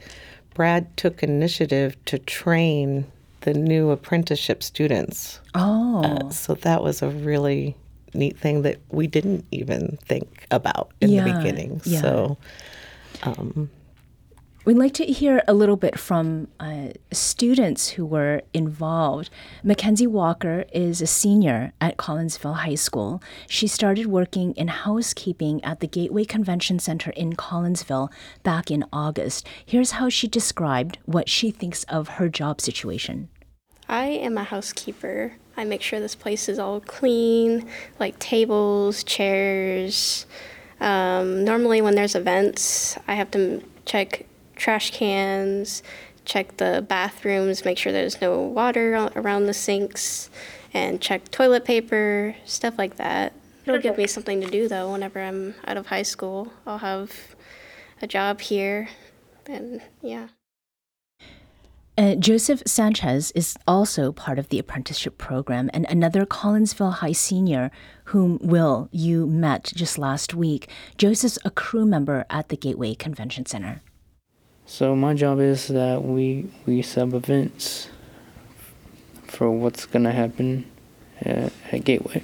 Brad 0.54 0.96
took 0.98 1.24
initiative 1.24 1.96
to 2.06 2.20
train 2.20 3.06
the 3.42 3.54
new 3.54 3.92
apprenticeship 3.92 4.64
students. 4.64 5.40
Oh. 5.54 6.04
Uh, 6.04 6.30
so 6.30 6.56
that 6.56 6.84
was 6.84 7.02
a 7.02 7.10
really 7.10 7.76
neat 8.14 8.38
thing 8.38 8.64
that 8.64 8.80
we 8.90 9.08
didn't 9.08 9.46
even 9.52 9.98
think 10.02 10.48
about 10.52 10.92
in 11.00 11.16
the 11.16 11.24
beginning. 11.24 11.82
yeah. 11.86 12.02
So 12.02 12.38
We'd 14.66 14.78
like 14.78 14.94
to 14.94 15.06
hear 15.06 15.44
a 15.48 15.54
little 15.54 15.76
bit 15.76 16.00
from 16.00 16.48
uh, 16.60 16.88
students 17.12 17.90
who 17.90 18.04
were 18.04 18.42
involved. 18.52 19.30
Mackenzie 19.64 20.08
Walker 20.08 20.66
is 20.74 21.04
a 21.04 21.08
senior 21.08 21.72
at 21.80 21.98
Collinsville 21.98 22.56
High 22.56 22.74
School. 22.74 23.22
She 23.48 23.68
started 23.68 24.08
working 24.08 24.54
in 24.54 24.70
housekeeping 24.70 25.64
at 25.64 25.82
the 25.82 25.88
Gateway 25.88 26.26
Convention 26.26 26.80
Center 26.80 27.12
in 27.12 27.34
Collinsville 27.34 28.12
back 28.42 28.72
in 28.72 28.84
August. 28.92 29.46
Here's 29.64 29.92
how 29.92 30.10
she 30.10 30.28
described 30.28 30.98
what 31.06 31.30
she 31.30 31.52
thinks 31.52 31.84
of 31.84 32.08
her 32.18 32.28
job 32.28 32.60
situation. 32.60 33.30
I 33.88 34.06
am 34.06 34.36
a 34.36 34.44
housekeeper. 34.44 35.34
I 35.56 35.64
make 35.64 35.84
sure 35.84 36.00
this 36.00 36.16
place 36.16 36.50
is 36.50 36.58
all 36.58 36.80
clean, 36.80 37.70
like 38.00 38.18
tables, 38.18 39.04
chairs. 39.04 40.26
Um, 40.82 41.44
normally, 41.44 41.84
when 41.84 41.94
there's 41.94 42.16
events, 42.16 42.98
I 43.08 43.14
have 43.14 43.30
to 43.32 43.64
check 43.86 44.26
trash 44.56 44.92
cans, 44.92 45.84
check 46.26 46.58
the 46.58 46.86
bathrooms, 46.88 47.66
make 47.66 47.78
sure 47.78 47.92
there's 47.92 48.20
no 48.22 48.42
water 48.42 49.10
around 49.16 49.46
the 49.46 49.54
sinks, 49.54 50.30
and 50.74 51.02
check 51.02 51.30
toilet 51.32 51.66
paper, 51.66 52.36
stuff 52.46 52.78
like 52.78 52.98
that. 52.98 53.34
It'll 53.66 53.82
give 53.82 53.98
me 53.98 54.08
something 54.08 54.42
to 54.42 54.50
do 54.50 54.68
though 54.68 54.92
whenever 54.92 55.22
I'm 55.22 55.56
out 55.66 55.78
of 55.78 55.88
high 55.88 56.04
school. 56.04 56.52
I'll 56.68 56.80
have 56.80 57.36
a 58.02 58.08
job 58.08 58.42
here, 58.42 58.90
and 59.48 59.82
yeah. 60.02 60.28
Uh, 61.98 62.14
Joseph 62.16 62.62
Sanchez 62.66 63.32
is 63.32 63.56
also 63.66 64.12
part 64.12 64.38
of 64.38 64.50
the 64.50 64.60
apprenticeship 64.60 65.18
program, 65.18 65.70
and 65.74 65.86
another 65.90 66.26
Collinsville 66.26 66.96
High 66.96 67.14
senior 67.14 67.72
whom 68.06 68.38
Will 68.42 68.90
you 68.92 69.26
met 69.26 69.72
just 69.74 69.98
last 69.98 70.34
week. 70.34 70.70
Joseph's 70.98 71.40
a 71.46 71.50
crew 71.50 71.86
member 71.86 72.26
at 72.30 72.50
the 72.50 72.58
Gateway 72.58 72.96
Convention 72.96 73.46
Center. 73.46 73.82
So 74.68 74.96
my 74.96 75.14
job 75.14 75.40
is 75.40 75.68
that 75.68 76.04
we 76.04 76.50
we 76.66 76.82
sub 76.82 77.14
events 77.14 77.88
for 79.28 79.52
what's 79.52 79.86
gonna 79.86 80.12
happen 80.12 80.66
at, 81.22 81.54
at 81.72 81.84
Gateway. 81.84 82.24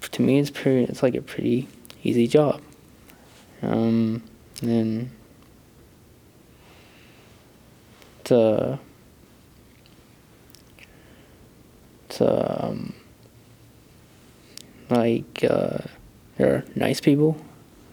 To 0.00 0.22
me, 0.22 0.38
it's 0.38 0.50
pretty. 0.50 0.84
It's 0.84 1.02
like 1.02 1.14
a 1.14 1.20
pretty 1.20 1.68
easy 2.02 2.26
job. 2.26 2.62
Um, 3.60 4.22
and 4.62 5.10
to 8.24 8.78
to 12.08 12.64
um, 12.64 12.94
like 14.88 15.44
uh, 15.44 15.78
there 16.38 16.54
are 16.54 16.64
nice 16.74 17.00
people, 17.00 17.36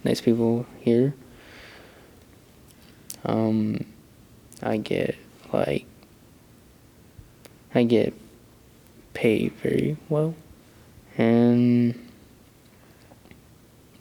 nice 0.05 0.21
people 0.21 0.65
here. 0.79 1.13
Um, 3.25 3.85
I 4.61 4.77
get 4.77 5.15
like 5.51 5.85
I 7.73 7.83
get 7.83 8.13
paid 9.13 9.53
very 9.53 9.97
well, 10.09 10.35
and 11.17 11.95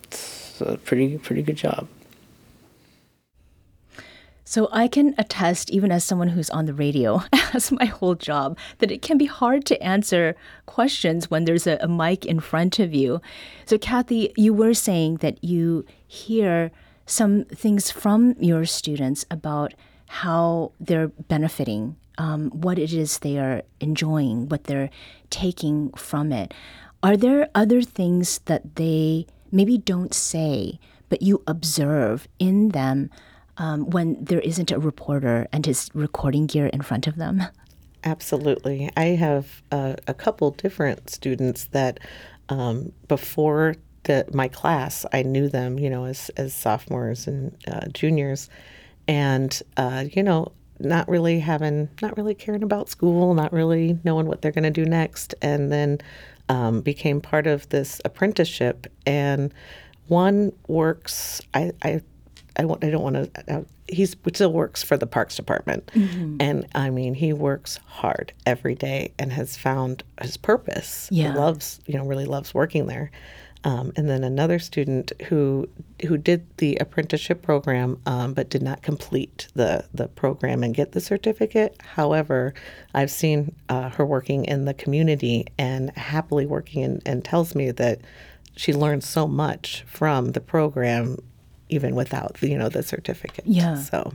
it's 0.05 0.61
a 0.61 0.77
pretty 0.79 1.19
pretty 1.19 1.43
good 1.43 1.57
job. 1.57 1.89
So 4.47 4.69
I 4.71 4.87
can 4.87 5.17
attest, 5.19 5.71
even 5.71 5.91
as 5.91 6.05
someone 6.05 6.29
who's 6.29 6.51
on 6.51 6.67
the 6.67 6.75
radio, 6.75 7.23
as 7.55 7.73
my 7.73 7.87
whole 7.87 8.15
job, 8.15 8.57
that 8.79 8.93
it 8.93 9.03
can 9.03 9.19
be 9.19 9.27
hard 9.27 9.65
to 9.67 9.83
answer 9.83 10.37
questions 10.67 11.29
when 11.29 11.45
there's 11.45 11.67
a, 11.67 11.79
a 11.81 11.89
mic 11.89 12.25
in 12.25 12.39
front 12.39 12.79
of 12.79 12.95
you. 12.95 13.21
So 13.65 13.79
Kathy, 13.79 14.33
you 14.37 14.55
were 14.55 14.75
saying 14.75 15.17
that 15.17 15.43
you 15.43 15.85
hear 16.07 16.71
some 17.07 17.45
things 17.45 17.91
from 17.91 18.35
your 18.39 18.65
students 18.65 19.25
about 19.31 19.75
how 20.09 20.73
they're 20.81 21.09
benefiting, 21.09 21.97
um, 22.19 22.51
what 22.51 22.79
it 22.79 22.93
is 22.93 23.19
they 23.19 23.39
are 23.39 23.63
enjoying, 23.81 24.49
what 24.49 24.65
they're 24.65 24.91
taking 25.31 25.91
from 25.93 26.33
it. 26.33 26.55
Are 27.03 27.17
there 27.17 27.49
other 27.55 27.83
things 27.83 28.41
that 28.47 28.77
they 28.77 29.27
maybe 29.51 29.79
don't 29.79 30.15
say, 30.15 30.79
but 31.09 31.23
you 31.23 31.43
observe 31.47 32.27
in 32.39 32.71
them 32.71 33.11
um, 33.57 33.91
when 33.91 34.23
there 34.25 34.41
isn't 34.41 34.71
a 34.71 34.79
reporter 34.79 35.47
and 35.53 35.67
his 35.67 35.91
recording 35.95 36.47
gear 36.47 36.67
in 36.67 36.83
front 36.83 37.07
of 37.07 37.17
them? 37.17 37.43
Absolutely. 38.05 38.91
I 38.97 39.17
have 39.17 39.63
uh, 39.71 39.95
a 40.07 40.15
couple 40.15 40.51
different 40.51 41.09
students 41.09 41.67
that 41.67 42.01
um, 42.49 42.93
before 43.09 43.77
the, 44.05 44.27
my 44.33 44.49
class, 44.49 45.05
I 45.13 45.23
knew 45.23 45.49
them, 45.49 45.79
you 45.79 45.91
know, 45.91 46.05
as, 46.05 46.31
as 46.37 46.55
sophomores 46.55 47.27
and 47.27 47.57
uh, 47.67 47.87
juniors. 47.93 48.49
And, 49.07 49.61
uh, 49.77 50.05
you 50.13 50.23
know, 50.23 50.53
not 50.81 51.09
really 51.09 51.41
having, 51.41 51.89
not 52.01 52.17
really 52.17 52.35
caring 52.35 52.63
about 52.63 52.89
school, 52.89 53.35
not 53.35 53.53
really 53.53 53.99
knowing 54.05 54.27
what 54.27 54.43
they're 54.43 54.53
going 54.53 54.65
to 54.65 54.71
do 54.71 54.85
next. 54.85 55.35
And 55.43 55.71
then 55.71 55.99
um, 56.49 56.81
became 56.81 57.21
part 57.21 57.47
of 57.47 57.69
this 57.69 58.01
apprenticeship. 58.05 58.87
And 59.07 59.53
one 60.09 60.53
works, 60.69 61.41
I, 61.55 61.73
I 61.83 62.03
I, 62.57 62.65
want, 62.65 62.85
I 62.85 62.91
don't 62.91 63.03
want 63.03 63.35
to. 63.35 63.55
Uh, 63.55 63.63
he's 63.89 64.17
still 64.33 64.53
works 64.53 64.83
for 64.83 64.97
the 64.97 65.07
Parks 65.07 65.37
Department, 65.37 65.91
and 66.41 66.67
I 66.75 66.91
mean 66.91 67.15
he 67.15 67.33
works 67.33 67.79
hard 67.87 68.33
every 68.47 68.75
day 68.75 69.13
and 69.19 69.33
has 69.33 69.57
found 69.57 70.05
his 70.21 70.37
purpose. 70.37 71.09
Yeah. 71.11 71.33
he 71.33 71.39
loves 71.39 71.81
you 71.87 71.99
know 71.99 72.07
really 72.07 72.27
loves 72.27 72.55
working 72.55 72.87
there. 72.87 73.11
Um, 73.65 73.93
and 73.97 74.09
then 74.09 74.25
another 74.25 74.59
student 74.59 75.13
who 75.29 75.69
who 76.07 76.19
did 76.19 76.47
the 76.59 76.77
apprenticeship 76.77 77.41
program 77.41 77.99
um, 78.05 78.35
but 78.35 78.51
did 78.51 78.63
not 78.63 78.83
complete 78.83 79.49
the 79.55 79.87
the 79.95 80.09
program 80.09 80.63
and 80.63 80.75
get 80.75 80.93
the 80.93 81.01
certificate. 81.01 81.81
However, 81.83 82.53
I've 82.95 83.11
seen 83.11 83.55
uh, 83.71 83.89
her 83.91 84.05
working 84.05 84.45
in 84.45 84.67
the 84.67 84.75
community 84.75 85.47
and 85.59 85.91
happily 85.97 86.45
working 86.45 86.85
and, 86.85 87.03
and 87.07 87.25
tells 87.25 87.55
me 87.55 87.71
that 87.71 88.01
she 88.55 88.73
learned 88.73 89.03
so 89.03 89.27
much 89.27 89.83
from 89.87 90.33
the 90.33 90.41
program 90.41 91.17
even 91.71 91.95
without 91.95 92.37
you 92.43 92.59
know 92.59 92.69
the 92.69 92.83
certificate. 92.83 93.47
Yeah. 93.47 93.77
So 93.77 94.13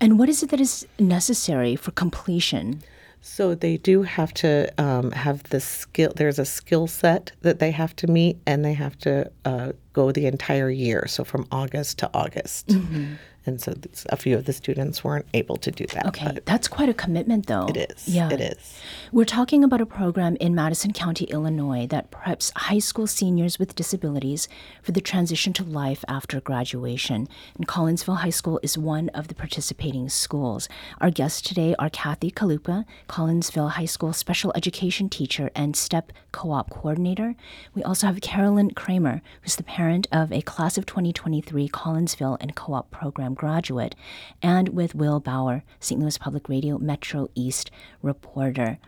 And 0.00 0.18
what 0.18 0.28
is 0.28 0.42
it 0.42 0.50
that 0.50 0.60
is 0.60 0.86
necessary 0.98 1.76
for 1.76 1.92
completion? 1.92 2.82
So 3.22 3.54
they 3.54 3.76
do 3.76 4.02
have 4.02 4.34
to 4.34 4.68
um, 4.82 5.12
have 5.12 5.44
the 5.44 5.60
skill. 5.60 6.12
There's 6.14 6.40
a 6.40 6.44
skill 6.44 6.88
set 6.88 7.32
that 7.42 7.60
they 7.60 7.70
have 7.70 7.94
to 7.96 8.08
meet, 8.08 8.36
and 8.46 8.64
they 8.64 8.74
have 8.74 8.98
to 8.98 9.30
uh, 9.44 9.72
go 9.92 10.10
the 10.10 10.26
entire 10.26 10.68
year. 10.68 11.06
So 11.06 11.22
from 11.22 11.46
August 11.52 11.98
to 12.00 12.10
August. 12.12 12.66
Mm-hmm. 12.66 13.14
And 13.44 13.60
so 13.60 13.74
a 14.08 14.16
few 14.16 14.36
of 14.36 14.44
the 14.44 14.52
students 14.52 15.02
weren't 15.02 15.26
able 15.34 15.56
to 15.56 15.70
do 15.70 15.84
that. 15.86 16.06
Okay, 16.06 16.38
that's 16.44 16.68
quite 16.68 16.88
a 16.88 16.94
commitment, 16.94 17.46
though. 17.46 17.66
it 17.66 17.76
is. 17.76 18.08
Yeah, 18.08 18.30
It 18.30 18.40
is. 18.40 18.80
We're 19.10 19.24
talking 19.24 19.64
about 19.64 19.80
a 19.80 19.86
program 19.86 20.36
in 20.36 20.54
Madison 20.54 20.92
County, 20.92 21.24
Illinois, 21.26 21.86
that 21.88 22.10
preps 22.10 22.52
high 22.56 22.78
school 22.78 23.06
seniors 23.06 23.58
with 23.58 23.74
disabilities 23.74 24.48
for 24.82 24.92
the 24.92 25.00
transition 25.00 25.52
to 25.54 25.64
life 25.64 26.04
after 26.08 26.40
graduation. 26.40 27.28
And 27.56 27.66
Collinsville 27.66 28.18
High 28.18 28.30
School 28.30 28.60
is 28.62 28.78
one 28.78 29.08
of 29.10 29.28
the 29.28 29.34
participating 29.34 30.08
schools. 30.08 30.68
Our 31.00 31.10
guests 31.10 31.40
today 31.40 31.74
are 31.78 31.90
Kathy 31.90 32.30
Kalupa, 32.30 32.84
Collinsville 33.08 33.72
High 33.72 33.86
School 33.86 34.12
special 34.12 34.52
education 34.54 35.08
teacher 35.08 35.50
and 35.54 35.76
STEP 35.76 36.12
co 36.32 36.52
op 36.52 36.70
coordinator. 36.70 37.34
We 37.74 37.82
also 37.82 38.06
have 38.06 38.20
Carolyn 38.20 38.70
Kramer, 38.70 39.20
who's 39.42 39.56
the 39.56 39.62
parent 39.62 40.06
of 40.12 40.32
a 40.32 40.42
class 40.42 40.78
of 40.78 40.86
2023 40.86 41.68
Collinsville 41.68 42.36
and 42.40 42.54
co 42.54 42.74
op 42.74 42.90
program 43.34 43.52
graduate, 43.52 43.94
and 44.40 44.70
with 44.70 44.94
Will 44.94 45.20
Bauer, 45.20 45.62
St. 45.80 46.00
Louis 46.00 46.18
Public 46.18 46.48
Radio 46.48 46.78
Metro 46.78 47.28
East 47.34 47.70
reporter. 48.02 48.78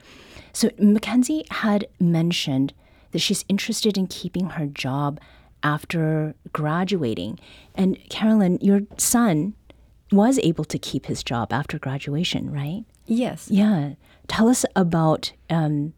So 0.53 0.71
Mackenzie 0.79 1.45
had 1.51 1.87
mentioned 2.01 2.73
that 3.11 3.19
she's 3.21 3.45
interested 3.49 3.97
in 3.97 4.07
keeping 4.07 4.51
her 4.51 4.67
job 4.67 5.21
after 5.63 6.35
graduating. 6.53 7.39
And 7.75 7.99
Carolyn, 8.09 8.59
your 8.61 8.83
son 8.97 9.55
was 10.13 10.39
able 10.39 10.65
to 10.65 10.79
keep 10.79 11.07
his 11.07 11.23
job 11.23 11.53
after 11.53 11.79
graduation, 11.79 12.51
right? 12.51 12.85
Yes. 13.07 13.49
Yeah. 13.51 13.95
Tell 14.29 14.49
us 14.49 14.65
about 14.75 15.33
um, 15.51 15.93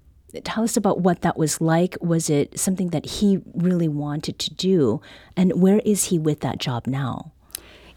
tell 0.45 0.65
us 0.65 0.77
about 0.77 1.01
what 1.01 1.23
that 1.23 1.37
was 1.37 1.61
like. 1.61 1.97
Was 2.01 2.29
it 2.29 2.59
something 2.59 2.91
that 2.91 3.07
he 3.07 3.39
really 3.55 3.89
wanted 3.89 4.39
to 4.41 4.55
do? 4.55 5.01
And 5.37 5.61
where 5.61 5.81
is 5.85 6.05
he 6.05 6.19
with 6.19 6.41
that 6.41 6.59
job 6.59 6.87
now? 6.87 7.33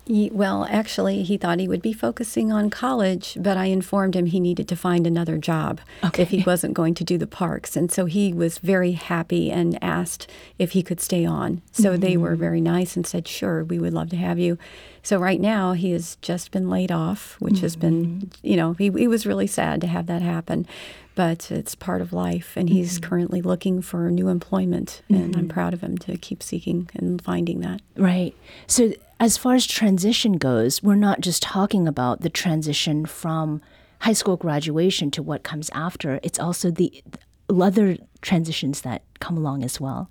He, 0.09 0.31
well, 0.33 0.65
actually, 0.71 1.21
he 1.21 1.37
thought 1.37 1.59
he 1.59 1.67
would 1.67 1.83
be 1.83 1.93
focusing 1.93 2.51
on 2.51 2.71
college, 2.71 3.37
but 3.39 3.57
I 3.57 3.65
informed 3.65 4.15
him 4.15 4.25
he 4.25 4.39
needed 4.39 4.67
to 4.69 4.75
find 4.75 5.05
another 5.05 5.37
job 5.37 5.81
if 6.17 6.31
he 6.31 6.41
wasn't 6.41 6.73
going 6.73 6.95
to 6.95 7.03
do 7.03 7.19
the 7.19 7.27
parks. 7.27 7.77
And 7.77 7.91
so 7.91 8.05
he 8.05 8.33
was 8.33 8.57
very 8.57 8.93
happy 8.93 9.51
and 9.51 9.77
asked 9.83 10.27
if 10.57 10.71
he 10.71 10.81
could 10.81 10.99
stay 10.99 11.25
on. 11.25 11.61
So 11.71 11.95
they 11.95 12.17
were 12.17 12.31
mm-hmm. 12.31 12.39
very 12.39 12.59
nice 12.59 12.95
and 12.95 13.05
said, 13.05 13.27
sure, 13.27 13.63
we 13.63 13.77
would 13.77 13.93
love 13.93 14.09
to 14.09 14.15
have 14.15 14.39
you. 14.39 14.57
So 15.03 15.19
right 15.19 15.39
now, 15.39 15.73
he 15.73 15.91
has 15.91 16.17
just 16.23 16.49
been 16.49 16.71
laid 16.71 16.91
off, 16.91 17.35
which 17.39 17.59
has 17.59 17.75
been, 17.75 18.05
mm-hmm. 18.05 18.47
you 18.47 18.57
know, 18.57 18.73
he, 18.73 18.89
he 18.89 19.07
was 19.07 19.27
really 19.27 19.47
sad 19.47 19.79
to 19.81 19.87
have 19.87 20.07
that 20.07 20.23
happen. 20.23 20.65
But 21.13 21.51
it's 21.51 21.75
part 21.75 22.01
of 22.01 22.13
life, 22.13 22.53
and 22.55 22.69
he's 22.69 22.97
mm-hmm. 22.99 23.09
currently 23.09 23.41
looking 23.43 23.81
for 23.83 24.09
new 24.09 24.29
employment, 24.29 25.01
and 25.09 25.35
I'm 25.35 25.49
proud 25.49 25.73
of 25.73 25.81
him 25.81 25.97
to 25.99 26.17
keep 26.17 26.41
seeking 26.41 26.89
and 26.95 27.21
finding 27.21 27.59
that. 27.59 27.81
Right. 27.97 28.33
So, 28.67 28.93
as 29.19 29.37
far 29.37 29.55
as 29.55 29.65
transition 29.65 30.33
goes, 30.33 30.81
we're 30.81 30.95
not 30.95 31.21
just 31.21 31.43
talking 31.43 31.87
about 31.87 32.21
the 32.21 32.29
transition 32.29 33.05
from 33.05 33.61
high 34.01 34.13
school 34.13 34.37
graduation 34.37 35.11
to 35.11 35.21
what 35.21 35.43
comes 35.43 35.69
after. 35.73 36.19
It's 36.23 36.39
also 36.39 36.71
the 36.71 37.03
other 37.49 37.97
transitions 38.21 38.81
that 38.81 39.03
come 39.19 39.37
along 39.37 39.63
as 39.63 39.79
well. 39.79 40.09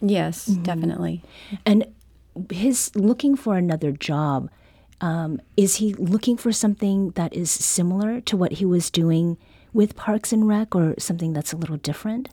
Yes, 0.00 0.46
definitely. 0.46 1.22
And 1.64 1.86
his 2.50 2.94
looking 2.94 3.36
for 3.36 3.56
another 3.56 3.92
job, 3.92 4.50
um, 5.00 5.40
is 5.56 5.76
he 5.76 5.94
looking 5.94 6.36
for 6.36 6.52
something 6.52 7.10
that 7.10 7.32
is 7.32 7.50
similar 7.50 8.20
to 8.22 8.36
what 8.36 8.52
he 8.52 8.64
was 8.64 8.90
doing 8.90 9.38
with 9.72 9.96
Parks 9.96 10.32
and 10.32 10.46
Rec 10.46 10.74
or 10.74 10.94
something 10.98 11.32
that's 11.32 11.52
a 11.52 11.56
little 11.56 11.76
different? 11.76 12.28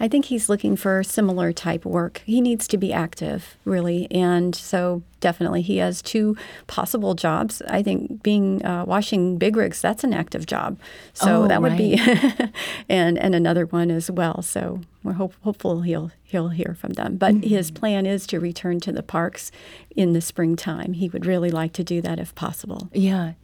I 0.00 0.08
think 0.08 0.26
he's 0.26 0.48
looking 0.48 0.76
for 0.76 1.02
similar 1.02 1.52
type 1.52 1.84
work. 1.84 2.22
He 2.26 2.40
needs 2.40 2.66
to 2.68 2.76
be 2.76 2.92
active, 2.92 3.56
really, 3.64 4.10
and 4.10 4.54
so 4.54 5.02
definitely 5.20 5.62
he 5.62 5.76
has 5.78 6.02
two 6.02 6.36
possible 6.66 7.14
jobs. 7.14 7.62
I 7.68 7.82
think 7.82 8.22
being 8.22 8.64
uh, 8.64 8.84
washing 8.86 9.38
big 9.38 9.56
rigs 9.56 9.80
that's 9.80 10.04
an 10.04 10.12
active 10.12 10.46
job, 10.46 10.78
so 11.12 11.44
Oh, 11.44 11.48
that 11.48 11.62
would 11.62 11.76
be, 11.76 11.98
and 12.88 13.18
and 13.18 13.34
another 13.34 13.66
one 13.66 13.90
as 13.90 14.10
well. 14.10 14.42
So 14.42 14.80
we're 15.02 15.12
hope, 15.12 15.34
hopeful 15.42 15.82
he'll 15.82 16.10
he'll 16.22 16.48
hear 16.48 16.76
from 16.78 16.94
them. 16.94 17.16
But 17.16 17.44
his 17.44 17.70
plan 17.70 18.04
is 18.04 18.26
to 18.28 18.40
return 18.40 18.80
to 18.80 18.92
the 18.92 19.02
parks 19.02 19.52
in 19.94 20.12
the 20.12 20.20
springtime. 20.20 20.94
He 20.94 21.08
would 21.08 21.24
really 21.24 21.50
like 21.50 21.72
to 21.74 21.84
do 21.84 22.00
that 22.02 22.18
if 22.18 22.34
possible. 22.34 22.88
Yeah. 22.92 23.34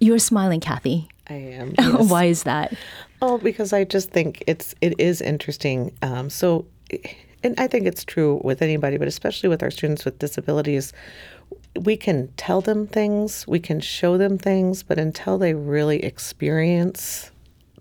You're 0.00 0.20
smiling, 0.20 0.60
Kathy. 0.60 1.08
I 1.28 1.34
am. 1.34 1.74
yes. 1.78 2.10
Why 2.10 2.24
is 2.24 2.44
that? 2.44 2.74
Oh, 3.20 3.38
because 3.38 3.72
I 3.72 3.84
just 3.84 4.10
think 4.10 4.42
it's 4.46 4.74
it 4.80 4.98
is 4.98 5.20
interesting. 5.20 5.92
Um, 6.02 6.30
so, 6.30 6.66
and 7.42 7.58
I 7.58 7.66
think 7.66 7.86
it's 7.86 8.04
true 8.04 8.40
with 8.44 8.62
anybody, 8.62 8.96
but 8.96 9.08
especially 9.08 9.48
with 9.48 9.62
our 9.62 9.70
students 9.70 10.04
with 10.04 10.18
disabilities, 10.18 10.92
we 11.76 11.96
can 11.96 12.28
tell 12.36 12.60
them 12.60 12.86
things, 12.86 13.46
we 13.46 13.60
can 13.60 13.80
show 13.80 14.16
them 14.16 14.38
things, 14.38 14.82
but 14.82 14.98
until 14.98 15.38
they 15.38 15.54
really 15.54 16.02
experience 16.04 17.30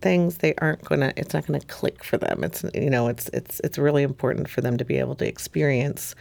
things, 0.01 0.37
they 0.37 0.53
aren't 0.55 0.83
gonna. 0.83 1.13
It's 1.17 1.33
not 1.33 1.45
gonna 1.45 1.59
click 1.61 2.03
for 2.03 2.17
them. 2.17 2.43
It's 2.43 2.63
you 2.73 2.89
know, 2.89 3.07
it's 3.07 3.29
it's 3.29 3.59
it's 3.63 3.77
really 3.77 4.03
important 4.03 4.49
for 4.49 4.61
them 4.61 4.77
to 4.77 4.85
be 4.85 4.97
able 4.97 5.15
to 5.15 5.27
experience 5.27 6.15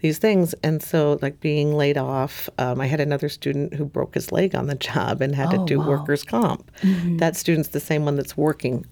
these 0.00 0.18
things. 0.18 0.54
And 0.62 0.82
so, 0.82 1.18
like 1.22 1.40
being 1.40 1.74
laid 1.74 1.98
off, 1.98 2.48
um, 2.58 2.80
I 2.80 2.86
had 2.86 3.00
another 3.00 3.28
student 3.28 3.74
who 3.74 3.84
broke 3.84 4.14
his 4.14 4.32
leg 4.32 4.54
on 4.54 4.66
the 4.66 4.74
job 4.74 5.20
and 5.20 5.34
had 5.34 5.50
to 5.50 5.64
do 5.66 5.80
workers' 5.80 6.24
comp. 6.24 6.70
That 7.18 7.36
student's 7.36 7.70
the 7.70 7.80
same 7.80 8.04
one 8.04 8.16
that's 8.16 8.36
working 8.36 8.86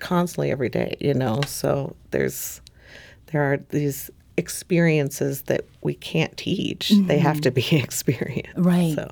constantly 0.00 0.50
every 0.50 0.68
day. 0.68 0.96
You 1.00 1.14
know, 1.14 1.40
so 1.46 1.94
there's 2.10 2.60
there 3.26 3.42
are 3.42 3.58
these 3.70 4.10
experiences 4.36 5.42
that 5.42 5.66
we 5.82 5.94
can't 5.94 6.36
teach. 6.36 6.90
They 6.90 7.18
have 7.18 7.40
to 7.42 7.50
be 7.50 7.66
experienced. 7.76 8.52
Right. 8.56 8.94
So. 8.94 9.10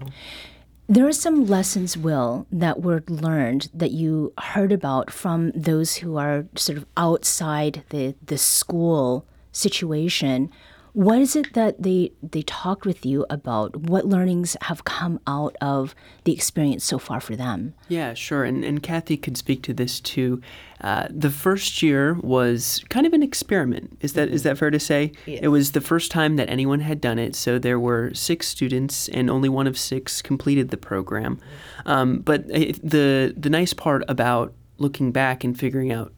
There 0.88 1.08
are 1.08 1.12
some 1.12 1.46
lessons, 1.46 1.96
Will, 1.96 2.46
that 2.52 2.80
were 2.80 3.02
learned 3.08 3.70
that 3.74 3.90
you 3.90 4.32
heard 4.38 4.70
about 4.70 5.10
from 5.10 5.50
those 5.50 5.96
who 5.96 6.16
are 6.16 6.46
sort 6.54 6.78
of 6.78 6.86
outside 6.96 7.82
the, 7.88 8.14
the 8.24 8.38
school 8.38 9.26
situation. 9.50 10.48
What 10.96 11.18
is 11.18 11.36
it 11.36 11.52
that 11.52 11.82
they 11.82 12.12
they 12.22 12.40
talked 12.40 12.86
with 12.86 13.04
you 13.04 13.26
about? 13.28 13.76
What 13.76 14.06
learnings 14.06 14.56
have 14.62 14.84
come 14.84 15.20
out 15.26 15.54
of 15.60 15.94
the 16.24 16.32
experience 16.32 16.84
so 16.84 16.98
far 16.98 17.20
for 17.20 17.36
them? 17.36 17.74
Yeah, 17.88 18.14
sure. 18.14 18.44
And, 18.44 18.64
and 18.64 18.82
Kathy 18.82 19.18
could 19.18 19.36
speak 19.36 19.62
to 19.64 19.74
this 19.74 20.00
too. 20.00 20.40
Uh, 20.80 21.06
the 21.10 21.28
first 21.28 21.82
year 21.82 22.14
was 22.14 22.82
kind 22.88 23.06
of 23.06 23.12
an 23.12 23.22
experiment. 23.22 23.98
Is 24.00 24.14
that 24.14 24.30
is 24.30 24.42
that 24.44 24.56
fair 24.56 24.70
to 24.70 24.80
say? 24.80 25.12
It 25.26 25.48
was 25.48 25.72
the 25.72 25.82
first 25.82 26.10
time 26.10 26.36
that 26.36 26.48
anyone 26.48 26.80
had 26.80 27.02
done 27.02 27.18
it. 27.18 27.36
So 27.36 27.58
there 27.58 27.78
were 27.78 28.14
six 28.14 28.48
students, 28.48 29.06
and 29.10 29.28
only 29.28 29.50
one 29.50 29.66
of 29.66 29.76
six 29.76 30.22
completed 30.22 30.70
the 30.70 30.78
program. 30.78 31.38
Um, 31.84 32.20
but 32.20 32.48
the 32.48 33.34
the 33.36 33.50
nice 33.50 33.74
part 33.74 34.02
about 34.08 34.54
looking 34.78 35.12
back 35.12 35.44
and 35.44 35.58
figuring 35.58 35.92
out 35.92 36.14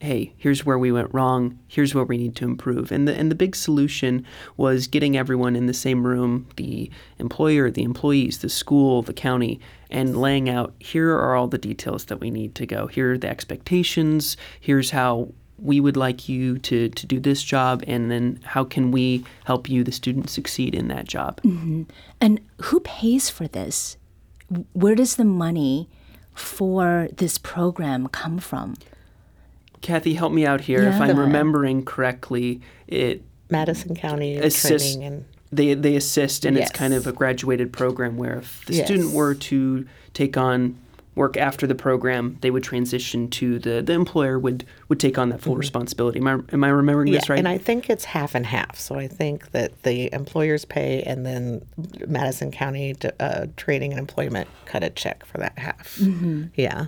hey, 0.00 0.32
here's 0.36 0.64
where 0.64 0.78
we 0.78 0.92
went 0.92 1.12
wrong, 1.14 1.58
here's 1.68 1.94
where 1.94 2.04
we 2.04 2.18
need 2.18 2.36
to 2.36 2.44
improve. 2.44 2.92
And 2.92 3.08
the 3.08 3.14
and 3.14 3.30
the 3.30 3.34
big 3.34 3.56
solution 3.56 4.26
was 4.56 4.86
getting 4.86 5.16
everyone 5.16 5.56
in 5.56 5.66
the 5.66 5.74
same 5.74 6.06
room, 6.06 6.48
the 6.56 6.90
employer, 7.18 7.70
the 7.70 7.82
employees, 7.82 8.38
the 8.38 8.48
school, 8.48 9.02
the 9.02 9.14
county, 9.14 9.60
and 9.90 10.20
laying 10.20 10.48
out 10.48 10.74
here 10.78 11.12
are 11.12 11.34
all 11.34 11.48
the 11.48 11.58
details 11.58 12.06
that 12.06 12.20
we 12.20 12.30
need 12.30 12.54
to 12.56 12.66
go. 12.66 12.86
Here 12.86 13.12
are 13.12 13.18
the 13.18 13.28
expectations, 13.28 14.36
here's 14.60 14.90
how 14.90 15.32
we 15.58 15.80
would 15.80 15.96
like 15.96 16.28
you 16.28 16.58
to, 16.58 16.90
to 16.90 17.06
do 17.06 17.18
this 17.18 17.42
job, 17.42 17.82
and 17.86 18.10
then 18.10 18.40
how 18.44 18.64
can 18.64 18.90
we 18.90 19.24
help 19.44 19.68
you, 19.68 19.82
the 19.82 19.92
student, 19.92 20.28
succeed 20.28 20.74
in 20.74 20.88
that 20.88 21.06
job? 21.06 21.40
Mm-hmm. 21.42 21.84
And 22.20 22.40
who 22.64 22.80
pays 22.80 23.30
for 23.30 23.48
this? 23.48 23.96
Where 24.74 24.94
does 24.94 25.16
the 25.16 25.24
money 25.24 25.88
for 26.34 27.08
this 27.16 27.38
program 27.38 28.08
come 28.08 28.38
from? 28.38 28.74
Kathy, 29.80 30.14
help 30.14 30.32
me 30.32 30.46
out 30.46 30.60
here. 30.62 30.82
If 30.82 31.00
I'm 31.00 31.18
remembering 31.18 31.84
correctly, 31.84 32.60
it 32.86 33.22
Madison 33.50 33.94
County 33.94 34.36
assist 34.38 34.94
training 34.94 35.04
and 35.06 35.24
they 35.52 35.74
they 35.74 35.94
assist 35.96 36.44
and 36.44 36.56
it's 36.58 36.70
kind 36.72 36.92
of 36.92 37.06
a 37.06 37.12
graduated 37.12 37.72
program 37.72 38.16
where 38.16 38.38
if 38.38 38.64
the 38.66 38.74
Yes. 38.74 38.86
student 38.86 39.12
were 39.12 39.34
to 39.34 39.86
take 40.12 40.36
on 40.36 40.76
work 41.14 41.36
after 41.38 41.66
the 41.66 41.74
program 41.74 42.36
they 42.42 42.50
would 42.50 42.62
transition 42.64 43.28
to 43.30 43.58
the 43.60 43.80
the 43.80 43.92
employer 43.92 44.38
would 44.38 44.66
would 44.88 44.98
take 45.00 45.16
on 45.16 45.28
that 45.30 45.40
full 45.40 45.56
responsibility 45.56 46.18
am 46.18 46.26
I, 46.26 46.32
am 46.52 46.62
I 46.64 46.68
remembering 46.68 47.10
this 47.12 47.28
right 47.30 47.38
Mm-hmm. 47.38 47.46
and 47.46 47.48
I 47.48 47.56
think 47.58 47.88
it's 47.88 48.04
half 48.04 48.34
and 48.34 48.44
half. 48.44 48.78
So 48.78 48.96
I 48.96 49.06
think 49.06 49.52
that 49.52 49.82
the 49.84 50.12
employers 50.12 50.64
pay, 50.66 51.02
and 51.04 51.24
then 51.24 51.64
Madison 52.06 52.50
County 52.50 52.96
uh, 53.20 53.46
Training 53.56 53.92
and 53.92 54.00
Employment 54.00 54.48
cut 54.66 54.82
a 54.82 54.90
check 54.90 55.24
for 55.24 55.38
that 55.38 55.58
half. 55.58 55.96
Mm-hmm. 55.98 56.44
Yeah. 56.56 56.86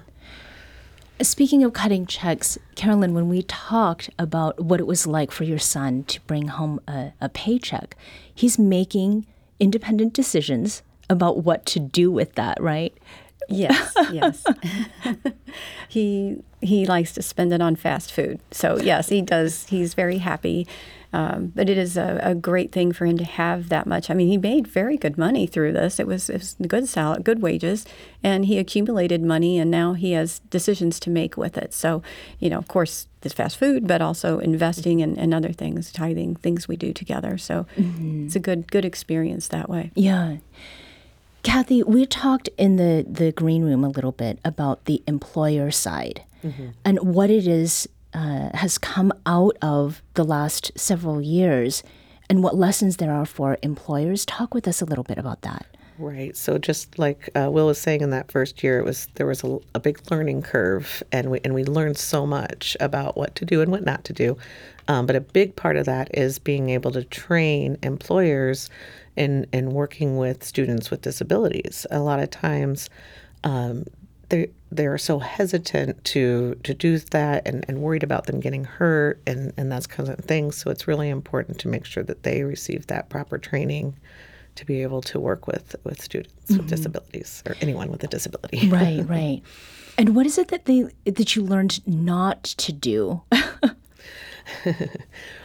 Speaking 1.20 1.64
of 1.64 1.72
cutting 1.72 2.06
checks, 2.06 2.58
Carolyn, 2.76 3.12
when 3.12 3.28
we 3.28 3.42
talked 3.42 4.08
about 4.18 4.60
what 4.60 4.78
it 4.78 4.86
was 4.86 5.06
like 5.06 5.32
for 5.32 5.44
your 5.44 5.58
son 5.58 6.04
to 6.04 6.20
bring 6.22 6.48
home 6.48 6.80
a, 6.86 7.12
a 7.20 7.28
paycheck, 7.28 7.96
he's 8.32 8.58
making 8.58 9.26
independent 9.58 10.12
decisions 10.12 10.82
about 11.10 11.42
what 11.42 11.66
to 11.66 11.80
do 11.80 12.10
with 12.12 12.34
that, 12.34 12.60
right? 12.62 12.96
Yes, 13.48 13.92
yes. 14.12 14.44
he 15.88 16.42
he 16.60 16.86
likes 16.86 17.12
to 17.14 17.22
spend 17.22 17.52
it 17.52 17.60
on 17.60 17.74
fast 17.74 18.12
food. 18.12 18.40
So 18.50 18.78
yes, 18.78 19.08
he 19.08 19.22
does. 19.22 19.66
He's 19.66 19.94
very 19.94 20.18
happy. 20.18 20.66
Um, 21.12 21.52
but 21.54 21.70
it 21.70 21.78
is 21.78 21.96
a, 21.96 22.20
a 22.22 22.34
great 22.34 22.70
thing 22.70 22.92
for 22.92 23.06
him 23.06 23.16
to 23.18 23.24
have 23.24 23.70
that 23.70 23.86
much. 23.86 24.10
I 24.10 24.14
mean, 24.14 24.28
he 24.28 24.36
made 24.36 24.66
very 24.66 24.96
good 24.96 25.16
money 25.16 25.46
through 25.46 25.72
this. 25.72 25.98
It 25.98 26.06
was, 26.06 26.28
it 26.28 26.38
was 26.38 26.56
good 26.66 26.86
salary, 26.88 27.22
good 27.22 27.40
wages, 27.40 27.86
and 28.22 28.44
he 28.44 28.58
accumulated 28.58 29.22
money, 29.22 29.58
and 29.58 29.70
now 29.70 29.94
he 29.94 30.12
has 30.12 30.40
decisions 30.50 31.00
to 31.00 31.10
make 31.10 31.36
with 31.36 31.56
it. 31.56 31.72
So, 31.72 32.02
you 32.38 32.50
know, 32.50 32.58
of 32.58 32.68
course, 32.68 33.06
this 33.22 33.32
fast 33.32 33.56
food, 33.56 33.86
but 33.86 34.02
also 34.02 34.38
investing 34.38 35.00
and, 35.00 35.16
and 35.18 35.32
other 35.32 35.52
things, 35.52 35.90
tithing, 35.92 36.36
things 36.36 36.68
we 36.68 36.76
do 36.76 36.92
together. 36.92 37.38
So, 37.38 37.66
it's 38.26 38.36
a 38.36 38.40
good 38.40 38.70
good 38.70 38.84
experience 38.84 39.48
that 39.48 39.68
way. 39.70 39.90
Yeah. 39.94 40.36
Kathy, 41.42 41.82
we 41.82 42.04
talked 42.04 42.48
in 42.58 42.76
the, 42.76 43.06
the 43.08 43.32
green 43.32 43.62
room 43.62 43.82
a 43.82 43.88
little 43.88 44.12
bit 44.12 44.38
about 44.44 44.84
the 44.84 45.02
employer 45.06 45.70
side 45.70 46.22
and 46.84 46.98
what 47.00 47.30
it 47.30 47.46
is 47.46 47.88
uh, 48.14 48.50
has 48.54 48.78
come 48.78 49.12
out 49.26 49.56
of 49.62 50.02
the 50.14 50.24
last 50.24 50.72
several 50.76 51.20
years 51.20 51.82
and 52.30 52.42
what 52.42 52.56
lessons 52.56 52.98
there 52.98 53.12
are 53.12 53.26
for 53.26 53.58
employers. 53.62 54.24
Talk 54.26 54.54
with 54.54 54.68
us 54.68 54.82
a 54.82 54.84
little 54.84 55.04
bit 55.04 55.18
about 55.18 55.42
that. 55.42 55.66
Right. 55.98 56.36
So 56.36 56.58
just 56.58 56.96
like 56.96 57.28
uh, 57.34 57.50
Will 57.50 57.66
was 57.66 57.80
saying 57.80 58.02
in 58.02 58.10
that 58.10 58.30
first 58.30 58.62
year, 58.62 58.78
it 58.78 58.84
was 58.84 59.08
there 59.14 59.26
was 59.26 59.42
a, 59.42 59.58
a 59.74 59.80
big 59.80 60.00
learning 60.12 60.42
curve, 60.42 61.02
and 61.10 61.28
we 61.28 61.40
and 61.42 61.54
we 61.54 61.64
learned 61.64 61.98
so 61.98 62.24
much 62.24 62.76
about 62.78 63.16
what 63.16 63.34
to 63.34 63.44
do 63.44 63.60
and 63.62 63.72
what 63.72 63.84
not 63.84 64.04
to 64.04 64.12
do. 64.12 64.36
Um, 64.86 65.06
but 65.06 65.16
a 65.16 65.20
big 65.20 65.56
part 65.56 65.76
of 65.76 65.86
that 65.86 66.16
is 66.16 66.38
being 66.38 66.70
able 66.70 66.92
to 66.92 67.02
train 67.02 67.78
employers 67.82 68.70
in 69.16 69.48
in 69.52 69.72
working 69.72 70.16
with 70.16 70.44
students 70.44 70.88
with 70.88 71.02
disabilities. 71.02 71.84
A 71.90 71.98
lot 71.98 72.20
of 72.20 72.30
times. 72.30 72.88
Um, 73.42 73.84
they're 74.70 74.98
so 74.98 75.18
hesitant 75.18 76.04
to 76.04 76.54
to 76.62 76.74
do 76.74 76.98
that 76.98 77.46
and, 77.46 77.64
and 77.68 77.80
worried 77.80 78.02
about 78.02 78.26
them 78.26 78.40
getting 78.40 78.64
hurt 78.64 79.20
and, 79.26 79.52
and 79.56 79.72
that's 79.72 79.86
kind 79.86 80.08
of 80.08 80.18
things. 80.18 80.56
So 80.56 80.70
it's 80.70 80.86
really 80.86 81.08
important 81.08 81.58
to 81.60 81.68
make 81.68 81.84
sure 81.84 82.02
that 82.04 82.22
they 82.22 82.42
receive 82.42 82.86
that 82.88 83.08
proper 83.08 83.38
training 83.38 83.96
to 84.56 84.66
be 84.66 84.82
able 84.82 85.00
to 85.02 85.20
work 85.20 85.46
with 85.46 85.76
with 85.84 86.02
students 86.02 86.34
with 86.48 86.68
disabilities 86.68 87.42
or 87.46 87.56
anyone 87.60 87.90
with 87.90 88.02
a 88.04 88.08
disability. 88.08 88.68
Right, 88.70 89.00
right. 89.08 89.42
And 89.96 90.14
what 90.14 90.26
is 90.26 90.38
it 90.38 90.48
that 90.48 90.66
they 90.66 90.88
that 91.04 91.34
you 91.34 91.42
learned 91.42 91.86
not 91.86 92.44
to 92.44 92.72
do? 92.72 93.22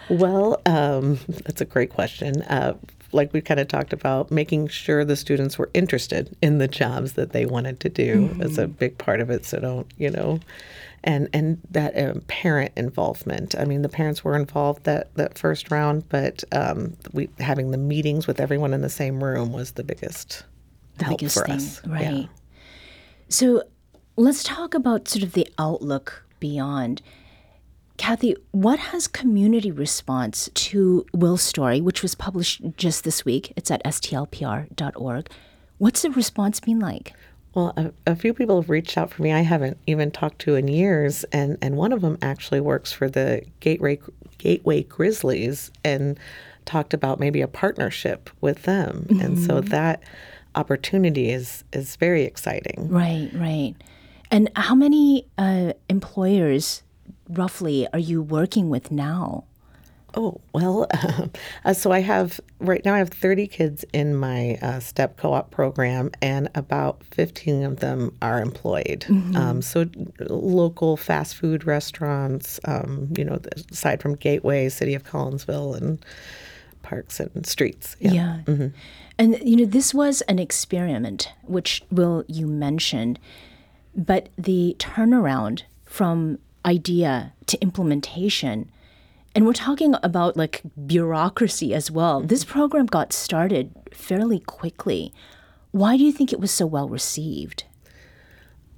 Well, 0.09 0.61
um, 0.65 1.19
that's 1.27 1.61
a 1.61 1.65
great 1.65 1.89
question. 1.89 2.41
Uh, 2.43 2.75
like 3.13 3.31
we 3.33 3.41
kind 3.41 3.59
of 3.59 3.67
talked 3.67 3.93
about, 3.93 4.31
making 4.31 4.67
sure 4.67 5.05
the 5.05 5.15
students 5.15 5.57
were 5.57 5.69
interested 5.73 6.35
in 6.41 6.57
the 6.57 6.67
jobs 6.67 7.13
that 7.13 7.31
they 7.31 7.45
wanted 7.45 7.79
to 7.81 7.89
do 7.89 8.35
is 8.39 8.57
a 8.57 8.67
big 8.67 8.97
part 8.97 9.21
of 9.21 9.29
it. 9.29 9.45
So 9.45 9.59
don't, 9.59 9.87
you 9.97 10.09
know, 10.09 10.39
and 11.03 11.29
and 11.33 11.59
that 11.71 11.97
um, 11.97 12.21
parent 12.27 12.71
involvement. 12.75 13.55
I 13.57 13.65
mean, 13.65 13.81
the 13.81 13.89
parents 13.89 14.23
were 14.23 14.35
involved 14.35 14.83
that 14.85 15.13
that 15.15 15.37
first 15.37 15.69
round, 15.71 16.07
but 16.09 16.43
um, 16.51 16.95
we 17.13 17.29
having 17.39 17.71
the 17.71 17.77
meetings 17.77 18.25
with 18.27 18.39
everyone 18.39 18.73
in 18.73 18.81
the 18.81 18.89
same 18.89 19.23
room 19.23 19.51
was 19.53 19.71
the 19.73 19.83
biggest 19.83 20.43
The 20.97 21.05
help 21.05 21.19
biggest 21.19 21.37
for 21.37 21.45
thing, 21.45 21.55
us. 21.55 21.85
right? 21.85 22.01
Yeah. 22.13 22.25
So 23.29 23.63
let's 24.15 24.43
talk 24.43 24.73
about 24.73 25.07
sort 25.07 25.23
of 25.23 25.33
the 25.33 25.47
outlook 25.57 26.23
beyond. 26.39 27.01
Kathy, 27.97 28.35
what 28.51 28.79
has 28.79 29.07
community 29.07 29.71
response 29.71 30.49
to 30.53 31.05
Will's 31.13 31.41
story, 31.41 31.79
which 31.79 32.01
was 32.01 32.15
published 32.15 32.61
just 32.75 33.03
this 33.03 33.23
week? 33.23 33.53
It's 33.55 33.69
at 33.69 33.83
stlpr.org. 33.83 35.29
What's 35.77 36.01
the 36.01 36.11
response 36.11 36.59
been 36.59 36.79
like? 36.79 37.13
Well, 37.53 37.73
a, 37.77 37.91
a 38.07 38.15
few 38.15 38.33
people 38.33 38.59
have 38.59 38.69
reached 38.69 38.97
out 38.97 39.11
for 39.11 39.21
me. 39.21 39.31
I 39.31 39.41
haven't 39.41 39.77
even 39.85 40.09
talked 40.09 40.39
to 40.39 40.55
in 40.55 40.67
years, 40.67 41.23
and 41.25 41.57
and 41.61 41.77
one 41.77 41.93
of 41.93 42.01
them 42.01 42.17
actually 42.21 42.61
works 42.61 42.91
for 42.91 43.09
the 43.09 43.43
Gateway 43.59 43.99
Gateway 44.39 44.83
Grizzlies, 44.83 45.71
and 45.83 46.19
talked 46.65 46.93
about 46.93 47.19
maybe 47.19 47.41
a 47.41 47.47
partnership 47.47 48.29
with 48.41 48.63
them. 48.63 49.05
And 49.21 49.39
so 49.39 49.61
that 49.61 50.01
opportunity 50.55 51.29
is 51.29 51.63
is 51.73 51.95
very 51.95 52.23
exciting. 52.23 52.87
Right, 52.89 53.29
right. 53.35 53.75
And 54.31 54.49
how 54.55 54.73
many 54.73 55.27
uh, 55.37 55.73
employers 55.89 56.81
roughly 57.29 57.87
are 57.93 57.99
you 57.99 58.21
working 58.21 58.69
with 58.69 58.91
now? 58.91 59.45
Oh, 60.15 60.39
well, 60.53 60.87
uh, 61.65 61.73
so 61.73 61.91
I 61.91 61.99
have 61.99 62.39
right 62.59 62.83
now 62.85 62.93
I 62.93 62.99
have 62.99 63.09
30 63.09 63.47
kids 63.47 63.83
in 63.93 64.15
my 64.15 64.59
uh, 64.61 64.79
STEP 64.79 65.17
co 65.17 65.33
op 65.33 65.49
program, 65.49 66.11
and 66.21 66.49
about 66.53 67.03
15 67.03 67.63
of 67.63 67.79
them 67.79 68.15
are 68.21 68.39
employed. 68.39 69.05
Um, 69.35 69.61
so 69.61 69.85
local 70.19 70.97
fast 70.97 71.35
food 71.35 71.65
restaurants, 71.65 72.59
um, 72.65 73.11
you 73.17 73.25
know, 73.25 73.39
aside 73.71 74.01
from 74.01 74.15
Gateway, 74.15 74.69
City 74.69 74.93
of 74.93 75.03
Collinsville, 75.03 75.75
and 75.75 76.05
parks 76.83 77.19
and 77.19 77.45
streets. 77.45 77.95
Yeah. 77.99 78.41
And, 79.17 79.37
you 79.43 79.55
know, 79.55 79.65
this 79.65 79.93
was 79.93 80.21
an 80.23 80.39
experiment, 80.39 81.31
which, 81.43 81.83
Will, 81.91 82.23
you 82.27 82.47
mentioned, 82.47 83.19
but 83.95 84.29
the 84.37 84.75
turnaround 84.79 85.63
from 85.85 86.39
idea 86.65 87.33
to 87.47 87.61
implementation, 87.61 88.71
and 89.35 89.45
we're 89.45 89.53
talking 89.53 89.95
about 90.03 90.37
like 90.37 90.61
bureaucracy 90.85 91.73
as 91.73 91.89
well. 91.89 92.21
This 92.21 92.43
program 92.43 92.85
got 92.85 93.13
started 93.13 93.71
fairly 93.91 94.39
quickly. 94.39 95.13
Why 95.71 95.97
do 95.97 96.03
you 96.03 96.11
think 96.11 96.31
it 96.31 96.39
was 96.39 96.51
so 96.51 96.65
well 96.65 96.87
received? 96.87 97.63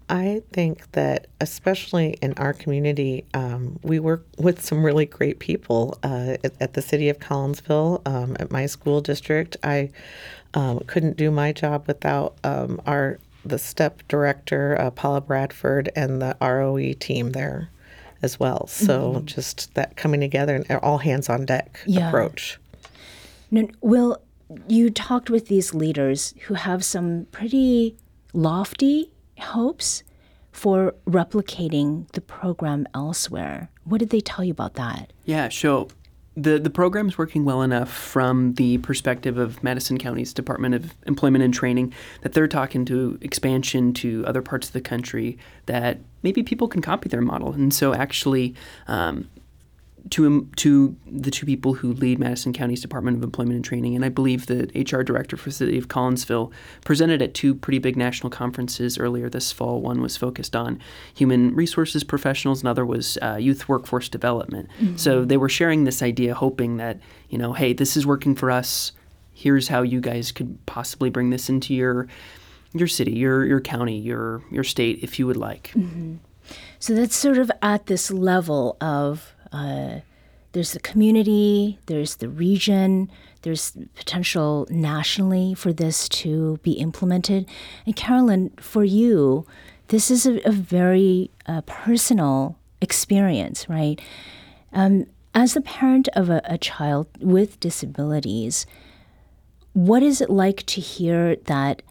I 0.07 0.43
think 0.53 0.91
that, 0.91 1.27
especially 1.41 2.17
in 2.21 2.33
our 2.33 2.53
community, 2.53 3.25
um, 3.33 3.79
we 3.81 3.99
work 3.99 4.25
with 4.37 4.63
some 4.63 4.85
really 4.85 5.07
great 5.07 5.39
people 5.39 5.97
uh, 6.03 6.37
at, 6.43 6.53
at 6.61 6.73
the 6.73 6.81
city 6.81 7.09
of 7.09 7.17
Collinsville, 7.17 8.07
um, 8.07 8.37
at 8.39 8.51
my 8.51 8.67
school 8.67 9.01
district. 9.01 9.57
I 9.63 9.89
um, 10.53 10.79
couldn't 10.85 11.17
do 11.17 11.31
my 11.31 11.51
job 11.51 11.85
without 11.87 12.37
um, 12.43 12.79
our 12.85 13.19
the 13.43 13.59
STEP 13.59 14.07
director, 14.07 14.79
uh, 14.79 14.89
Paula 14.89 15.21
Bradford, 15.21 15.91
and 15.95 16.21
the 16.21 16.35
ROE 16.41 16.93
team 16.93 17.31
there 17.31 17.69
as 18.25 18.39
well. 18.39 18.67
So 18.67 19.13
mm-hmm. 19.13 19.25
just 19.25 19.73
that 19.75 19.95
coming 19.95 20.19
together 20.19 20.55
and 20.67 20.79
all 20.79 20.97
hands 20.97 21.29
on 21.29 21.45
deck 21.45 21.79
Yeah. 21.85 22.09
approach. 22.09 22.59
Now, 23.51 23.67
Will, 23.81 24.17
you 24.67 24.89
talked 24.89 25.29
with 25.29 25.47
these 25.47 25.73
leaders 25.73 26.33
who 26.47 26.55
have 26.55 26.83
some 26.83 27.27
pretty 27.31 27.95
lofty 28.33 29.11
hopes 29.39 30.03
for 30.51 30.95
replicating 31.05 32.09
the 32.11 32.21
program 32.21 32.87
elsewhere. 32.93 33.69
What 33.83 33.99
did 33.99 34.09
they 34.09 34.21
tell 34.21 34.43
you 34.43 34.51
about 34.51 34.73
that? 34.75 35.13
Yeah, 35.25 35.49
so 35.49 35.89
the 36.35 36.59
the 36.59 36.69
program's 36.69 37.17
working 37.17 37.45
well 37.45 37.61
enough 37.61 37.91
from 37.91 38.53
the 38.55 38.77
perspective 38.79 39.37
of 39.37 39.63
Madison 39.63 39.97
County's 39.97 40.33
Department 40.33 40.75
of 40.75 40.93
Employment 41.05 41.43
and 41.43 41.53
Training 41.53 41.93
that 42.21 42.33
they're 42.33 42.47
talking 42.47 42.85
to 42.85 43.17
expansion 43.21 43.93
to 43.93 44.25
other 44.27 44.41
parts 44.41 44.67
of 44.67 44.73
the 44.73 44.81
country 44.81 45.37
that 45.65 45.99
maybe 46.23 46.43
people 46.43 46.67
can 46.67 46.81
copy 46.81 47.09
their 47.09 47.21
model. 47.21 47.53
And 47.53 47.73
so 47.73 47.93
actually. 47.93 48.55
Um, 48.87 49.29
to 50.11 50.47
to 50.57 50.95
the 51.05 51.31
two 51.31 51.45
people 51.45 51.73
who 51.73 51.93
lead 51.93 52.19
Madison 52.19 52.53
County's 52.53 52.81
Department 52.81 53.17
of 53.17 53.23
Employment 53.23 53.55
and 53.55 53.65
Training, 53.65 53.95
and 53.95 54.05
I 54.05 54.09
believe 54.09 54.45
the 54.45 54.69
HR 54.75 55.01
director 55.01 55.35
for 55.37 55.49
the 55.49 55.55
city 55.55 55.77
of 55.77 55.87
Collinsville 55.87 56.51
presented 56.83 57.21
at 57.21 57.33
two 57.33 57.55
pretty 57.55 57.79
big 57.79 57.97
national 57.97 58.29
conferences 58.29 58.97
earlier 58.97 59.29
this 59.29 59.51
fall. 59.51 59.81
One 59.81 60.01
was 60.01 60.15
focused 60.17 60.55
on 60.55 60.79
human 61.13 61.55
resources 61.55 62.03
professionals, 62.03 62.61
another 62.61 62.85
was 62.85 63.17
uh, 63.21 63.35
youth 63.35 63.67
workforce 63.67 64.09
development. 64.09 64.69
So 64.95 65.25
they 65.25 65.37
were 65.37 65.49
sharing 65.49 65.83
this 65.85 66.01
idea, 66.01 66.35
hoping 66.35 66.77
that 66.77 66.99
you 67.29 67.37
know, 67.37 67.53
hey, 67.53 67.73
this 67.73 67.97
is 67.97 68.05
working 68.05 68.35
for 68.35 68.51
us. 68.51 68.91
Here's 69.33 69.67
how 69.67 69.81
you 69.81 69.99
guys 69.99 70.31
could 70.31 70.57
possibly 70.65 71.09
bring 71.09 71.29
this 71.31 71.49
into 71.49 71.73
your 71.73 72.07
your 72.73 72.87
city, 72.87 73.11
your 73.13 73.45
your 73.45 73.61
county, 73.61 73.97
your 73.97 74.43
your 74.51 74.63
state, 74.63 74.99
if 75.01 75.17
you 75.19 75.25
would 75.27 75.37
like. 75.37 75.73
So 76.79 76.93
that's 76.93 77.15
sort 77.15 77.37
of 77.39 77.51
at 77.61 77.87
this 77.87 78.11
level 78.11 78.77
of 78.79 79.34
there's 80.51 80.71
the 80.71 80.79
community, 80.79 81.79
there's 81.87 82.15
the 82.15 82.29
region, 82.29 83.11
there's 83.41 83.71
potential 83.95 84.65
nationally 84.69 85.53
for 85.53 85.73
this 85.73 86.07
to 86.09 86.57
be 86.63 86.71
implemented. 86.73 87.45
And 87.85 87.95
Carolyn, 87.95 88.51
for 88.57 88.83
you, 88.83 89.45
this 89.89 90.09
is 90.09 90.25
a, 90.25 90.39
a 90.47 90.51
very 90.51 91.29
uh, 91.45 91.61
personal 91.65 92.57
experience, 92.81 93.67
right? 93.67 93.99
Um, 94.71 95.07
as 95.33 95.55
a 95.55 95.61
parent 95.61 96.07
of 96.13 96.29
a, 96.29 96.41
a 96.45 96.57
child 96.57 97.07
with 97.19 97.59
disabilities, 97.59 98.65
what 99.73 100.01
is 100.01 100.21
it 100.21 100.29
like 100.29 100.65
to 100.67 100.79
hear 100.79 101.35
that 101.35 101.81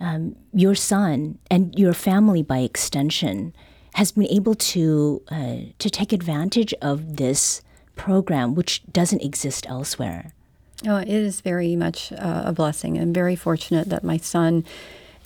um, 0.00 0.34
your 0.52 0.74
son 0.74 1.38
and 1.50 1.78
your 1.78 1.92
family, 1.92 2.42
by 2.42 2.58
extension, 2.58 3.54
has 3.94 4.12
been 4.12 4.26
able 4.26 4.54
to 4.54 5.22
uh, 5.28 5.56
to 5.78 5.90
take 5.90 6.12
advantage 6.12 6.74
of 6.82 7.16
this 7.16 7.62
program, 7.96 8.54
which 8.54 8.82
doesn't 8.92 9.22
exist 9.22 9.66
elsewhere? 9.68 10.32
Oh, 10.86 10.96
it 10.96 11.08
is 11.08 11.40
very 11.40 11.76
much 11.76 12.12
uh, 12.12 12.42
a 12.44 12.52
blessing. 12.52 12.98
I'm 12.98 13.12
very 13.12 13.36
fortunate 13.36 13.88
that 13.88 14.04
my 14.04 14.16
son 14.16 14.64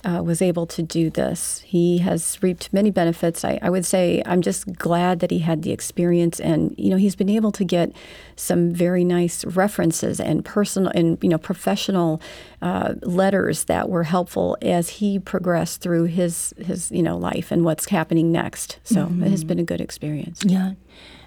uh, 0.05 0.21
was 0.23 0.41
able 0.41 0.65
to 0.65 0.81
do 0.81 1.09
this. 1.09 1.61
He 1.65 1.97
has 1.99 2.41
reaped 2.41 2.71
many 2.71 2.89
benefits. 2.91 3.43
I, 3.43 3.59
I 3.61 3.69
would 3.69 3.85
say 3.85 4.21
I'm 4.25 4.41
just 4.41 4.73
glad 4.77 5.19
that 5.19 5.31
he 5.31 5.39
had 5.39 5.63
the 5.63 5.71
experience, 5.71 6.39
and 6.39 6.73
you 6.77 6.89
know 6.89 6.97
he's 6.97 7.15
been 7.15 7.29
able 7.29 7.51
to 7.53 7.63
get 7.63 7.91
some 8.35 8.71
very 8.71 9.03
nice 9.03 9.43
references 9.45 10.19
and 10.19 10.45
personal 10.45 10.91
and 10.95 11.17
you 11.21 11.29
know 11.29 11.37
professional 11.37 12.21
uh, 12.61 12.93
letters 13.01 13.65
that 13.65 13.89
were 13.89 14.03
helpful 14.03 14.57
as 14.61 14.89
he 14.89 15.19
progressed 15.19 15.81
through 15.81 16.05
his 16.05 16.53
his 16.57 16.91
you 16.91 17.03
know 17.03 17.17
life 17.17 17.51
and 17.51 17.65
what's 17.65 17.89
happening 17.89 18.31
next. 18.31 18.79
So 18.83 19.11
it 19.21 19.29
has 19.29 19.43
been 19.43 19.59
a 19.59 19.63
good 19.63 19.81
experience. 19.81 20.41
Yeah. 20.45 20.73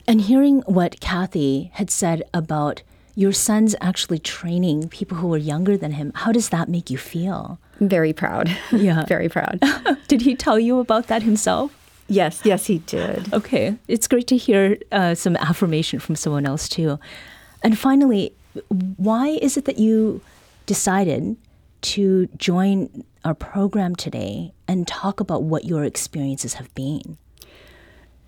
And 0.07 0.21
hearing 0.21 0.63
what 0.63 0.99
Kathy 1.01 1.71
had 1.75 1.91
said 1.91 2.25
about 2.35 2.83
your 3.15 3.33
son's 3.33 3.75
actually 3.81 4.19
training 4.19 4.89
people 4.89 5.17
who 5.19 5.33
are 5.35 5.39
younger 5.39 5.77
than 5.77 5.93
him, 5.93 6.13
how 6.15 6.33
does 6.33 6.49
that 6.51 6.69
make 6.69 6.91
you 6.91 6.99
feel? 6.99 7.59
Very 7.81 8.13
proud. 8.13 8.51
Yeah. 8.73 9.05
very 9.07 9.29
proud. 9.29 9.61
Did 10.09 10.23
he 10.23 10.35
tell 10.35 10.59
you 10.59 10.79
about 10.79 11.07
that 11.09 11.23
himself? 11.23 11.73
yes, 12.09 12.41
yes, 12.45 12.67
he 12.67 12.79
did. 12.79 13.33
Okay. 13.33 13.75
It's 13.89 14.07
great 14.07 14.27
to 14.27 14.37
hear 14.37 14.77
uh, 14.93 15.15
some 15.15 15.37
affirmation 15.37 15.99
from 15.99 16.15
someone 16.17 16.45
else, 16.45 16.69
too. 16.69 16.99
And 17.63 17.79
finally, 17.79 18.33
why 18.97 19.29
is 19.41 19.57
it 19.57 19.65
that 19.65 19.79
you 19.79 20.21
decided 20.67 21.37
to 21.83 22.27
join 22.37 23.05
our 23.25 23.35
program 23.35 23.95
today 23.97 24.53
and 24.69 24.87
talk 24.87 25.21
about 25.21 25.43
what 25.45 25.65
your 25.65 25.85
experiences 25.85 26.55
have 26.55 26.75
been? 26.75 27.17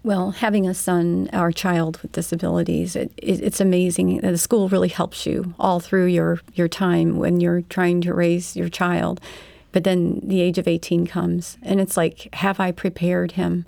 Well, 0.05 0.33
having 0.33 0.69
a 0.69 0.75
son 0.75 1.31
or 1.33 1.51
child 1.51 1.99
with 2.03 2.13
disabilities, 2.13 2.95
it, 2.95 3.11
it, 3.17 3.41
it's 3.41 3.61
amazing. 3.61 4.19
The 4.19 4.37
school 4.37 4.69
really 4.69 4.89
helps 4.89 5.25
you 5.25 5.55
all 5.59 5.81
through 5.81 6.07
your, 6.07 6.41
your 6.53 6.69
time 6.69 7.17
when 7.17 7.41
you're 7.41 7.63
trying 7.63 8.03
to 8.03 8.13
raise 8.13 8.55
your 8.55 8.69
child. 8.69 9.19
But 9.73 9.85
then 9.85 10.21
the 10.23 10.43
age 10.43 10.59
of 10.59 10.69
18 10.69 11.07
comes, 11.07 11.57
and 11.63 11.81
it's 11.81 11.97
like, 11.97 12.29
have 12.35 12.61
I 12.61 12.71
prepared 12.71 13.33
him? 13.33 13.65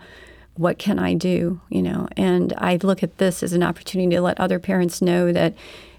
What 0.57 0.79
can 0.79 0.99
I 0.99 1.15
do? 1.15 1.63
You 1.71 1.83
know, 1.83 2.07
and 2.19 2.53
I 2.59 2.77
look 2.83 3.03
at 3.03 3.17
this 3.17 3.43
as 3.43 3.55
an 3.55 3.63
opportunity 3.63 4.15
to 4.15 4.21
let 4.21 4.39
other 4.39 4.59
parents 4.59 5.01
know 5.01 5.33
that 5.33 5.55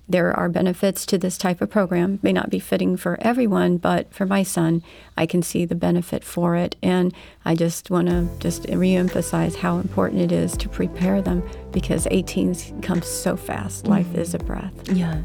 there 0.10 0.32
are 0.38 0.50
benefits 0.50 1.06
to 1.08 1.18
this 1.18 1.38
type 1.38 1.62
of 1.62 1.70
program. 1.70 2.20
May 2.22 2.32
not 2.32 2.50
be 2.50 2.60
fitting 2.60 2.96
for 2.98 3.18
everyone, 3.22 3.78
but 3.78 4.14
for 4.14 4.26
my 4.26 4.44
son, 4.44 4.84
I 5.18 5.26
can 5.26 5.42
see 5.42 5.66
the 5.66 5.76
benefit 5.76 6.24
for 6.24 6.56
it. 6.56 6.76
And 6.82 7.14
I 7.44 7.56
just 7.56 7.90
want 7.90 8.08
to 8.08 8.30
just 8.40 8.64
reemphasize 8.64 9.56
how 9.56 9.78
important 9.80 10.22
it 10.22 10.32
is 10.32 10.56
to 10.58 10.70
prepare 10.70 11.22
them 11.22 11.48
because 11.72 12.08
18 12.10 12.82
comes 12.82 13.08
so 13.08 13.36
fast. 13.36 13.84
Mm-hmm. 13.84 13.92
Life 13.92 14.16
is 14.16 14.34
a 14.34 14.40
breath. 14.40 14.74
Yeah. 14.90 15.22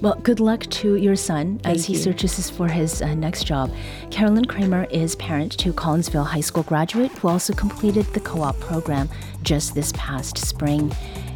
Well, 0.00 0.14
good 0.14 0.40
luck 0.40 0.62
to 0.70 0.96
your 0.96 1.14
son 1.14 1.58
Thank 1.58 1.76
as 1.76 1.84
he 1.84 1.92
you. 1.92 1.98
searches 1.98 2.48
for 2.48 2.68
his 2.68 3.02
uh, 3.02 3.14
next 3.14 3.44
job. 3.44 3.70
Carolyn 4.10 4.46
Kramer 4.46 4.84
is 4.84 5.14
parent 5.16 5.58
to 5.58 5.74
Collinsville 5.74 6.26
High 6.26 6.40
School 6.40 6.62
graduate 6.62 7.12
who 7.18 7.28
also 7.28 7.52
completed 7.52 8.06
the 8.14 8.20
co 8.20 8.42
op 8.42 8.58
program 8.60 9.10
just 9.42 9.74
this 9.74 9.92
past 9.94 10.38
spring. 10.38 10.90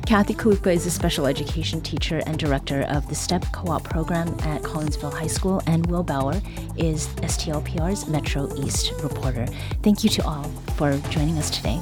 Kathy 0.07 0.35
Kaluka 0.35 0.71
is 0.73 0.85
a 0.85 0.91
special 0.91 1.27
education 1.27 1.81
teacher 1.81 2.23
and 2.27 2.39
director 2.39 2.83
of 2.83 3.09
the 3.09 3.15
STEP 3.15 3.51
co 3.53 3.73
op 3.73 3.85
program 3.85 4.29
at 4.41 4.61
Collinsville 4.63 5.13
High 5.13 5.29
School, 5.29 5.63
and 5.67 5.87
Will 5.87 6.03
Bauer 6.03 6.43
is 6.77 7.09
STLPR's 7.23 8.07
Metro 8.07 8.55
East 8.57 8.93
reporter. 9.03 9.47
Thank 9.83 10.05
you 10.05 10.11
to 10.11 10.25
all 10.25 10.45
for 10.77 10.99
joining 11.09 11.39
us 11.39 11.49
today. 11.49 11.81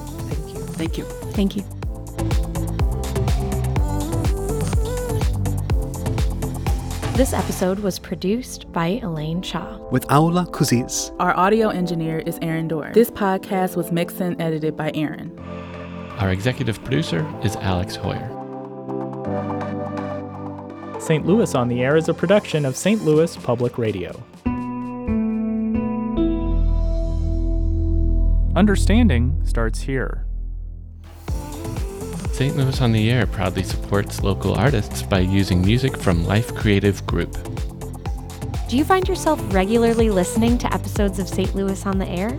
Thank 0.76 0.98
you. 0.98 1.04
Thank 1.34 1.56
you. 1.56 1.62
This 7.16 7.32
episode 7.32 7.80
was 7.80 7.98
produced 7.98 8.70
by 8.72 9.00
Elaine 9.02 9.42
Cha. 9.42 9.78
With 9.90 10.06
Ulaa 10.06 10.46
Kuziez. 10.46 11.14
Our 11.18 11.36
audio 11.36 11.70
engineer 11.70 12.20
is 12.20 12.38
Aaron 12.40 12.68
Doerr. 12.68 12.92
This 12.94 13.10
podcast 13.10 13.76
was 13.76 13.90
mixed 13.90 14.20
and 14.20 14.40
edited 14.40 14.76
by 14.76 14.92
Aaron. 14.94 15.36
Our 16.22 16.30
executive 16.30 16.78
producer 16.84 17.26
is 17.42 17.56
Alex 17.56 17.96
Heuer. 17.96 18.22
St. 21.02 21.26
Louis 21.26 21.52
on 21.56 21.66
the 21.66 21.82
Air 21.82 21.96
is 21.96 22.08
a 22.08 22.14
production 22.14 22.64
of 22.64 22.76
St. 22.76 23.04
Louis 23.04 23.36
Public 23.38 23.76
Radio. 23.76 24.22
Understanding 28.54 29.42
starts 29.44 29.80
here. 29.80 30.24
St. 32.30 32.56
Louis 32.56 32.80
on 32.80 32.92
the 32.92 33.10
Air 33.10 33.26
proudly 33.26 33.64
supports 33.64 34.22
local 34.22 34.54
artists 34.54 35.02
by 35.02 35.18
using 35.18 35.60
music 35.60 35.96
from 35.96 36.24
Life 36.24 36.54
Creative 36.54 37.04
Group. 37.04 37.36
Do 38.68 38.76
you 38.76 38.84
find 38.84 39.08
yourself 39.08 39.42
regularly 39.52 40.08
listening 40.08 40.56
to 40.58 40.72
episodes 40.72 41.18
of 41.18 41.28
St. 41.28 41.52
Louis 41.56 41.84
on 41.84 41.98
the 41.98 42.06
Air? 42.06 42.38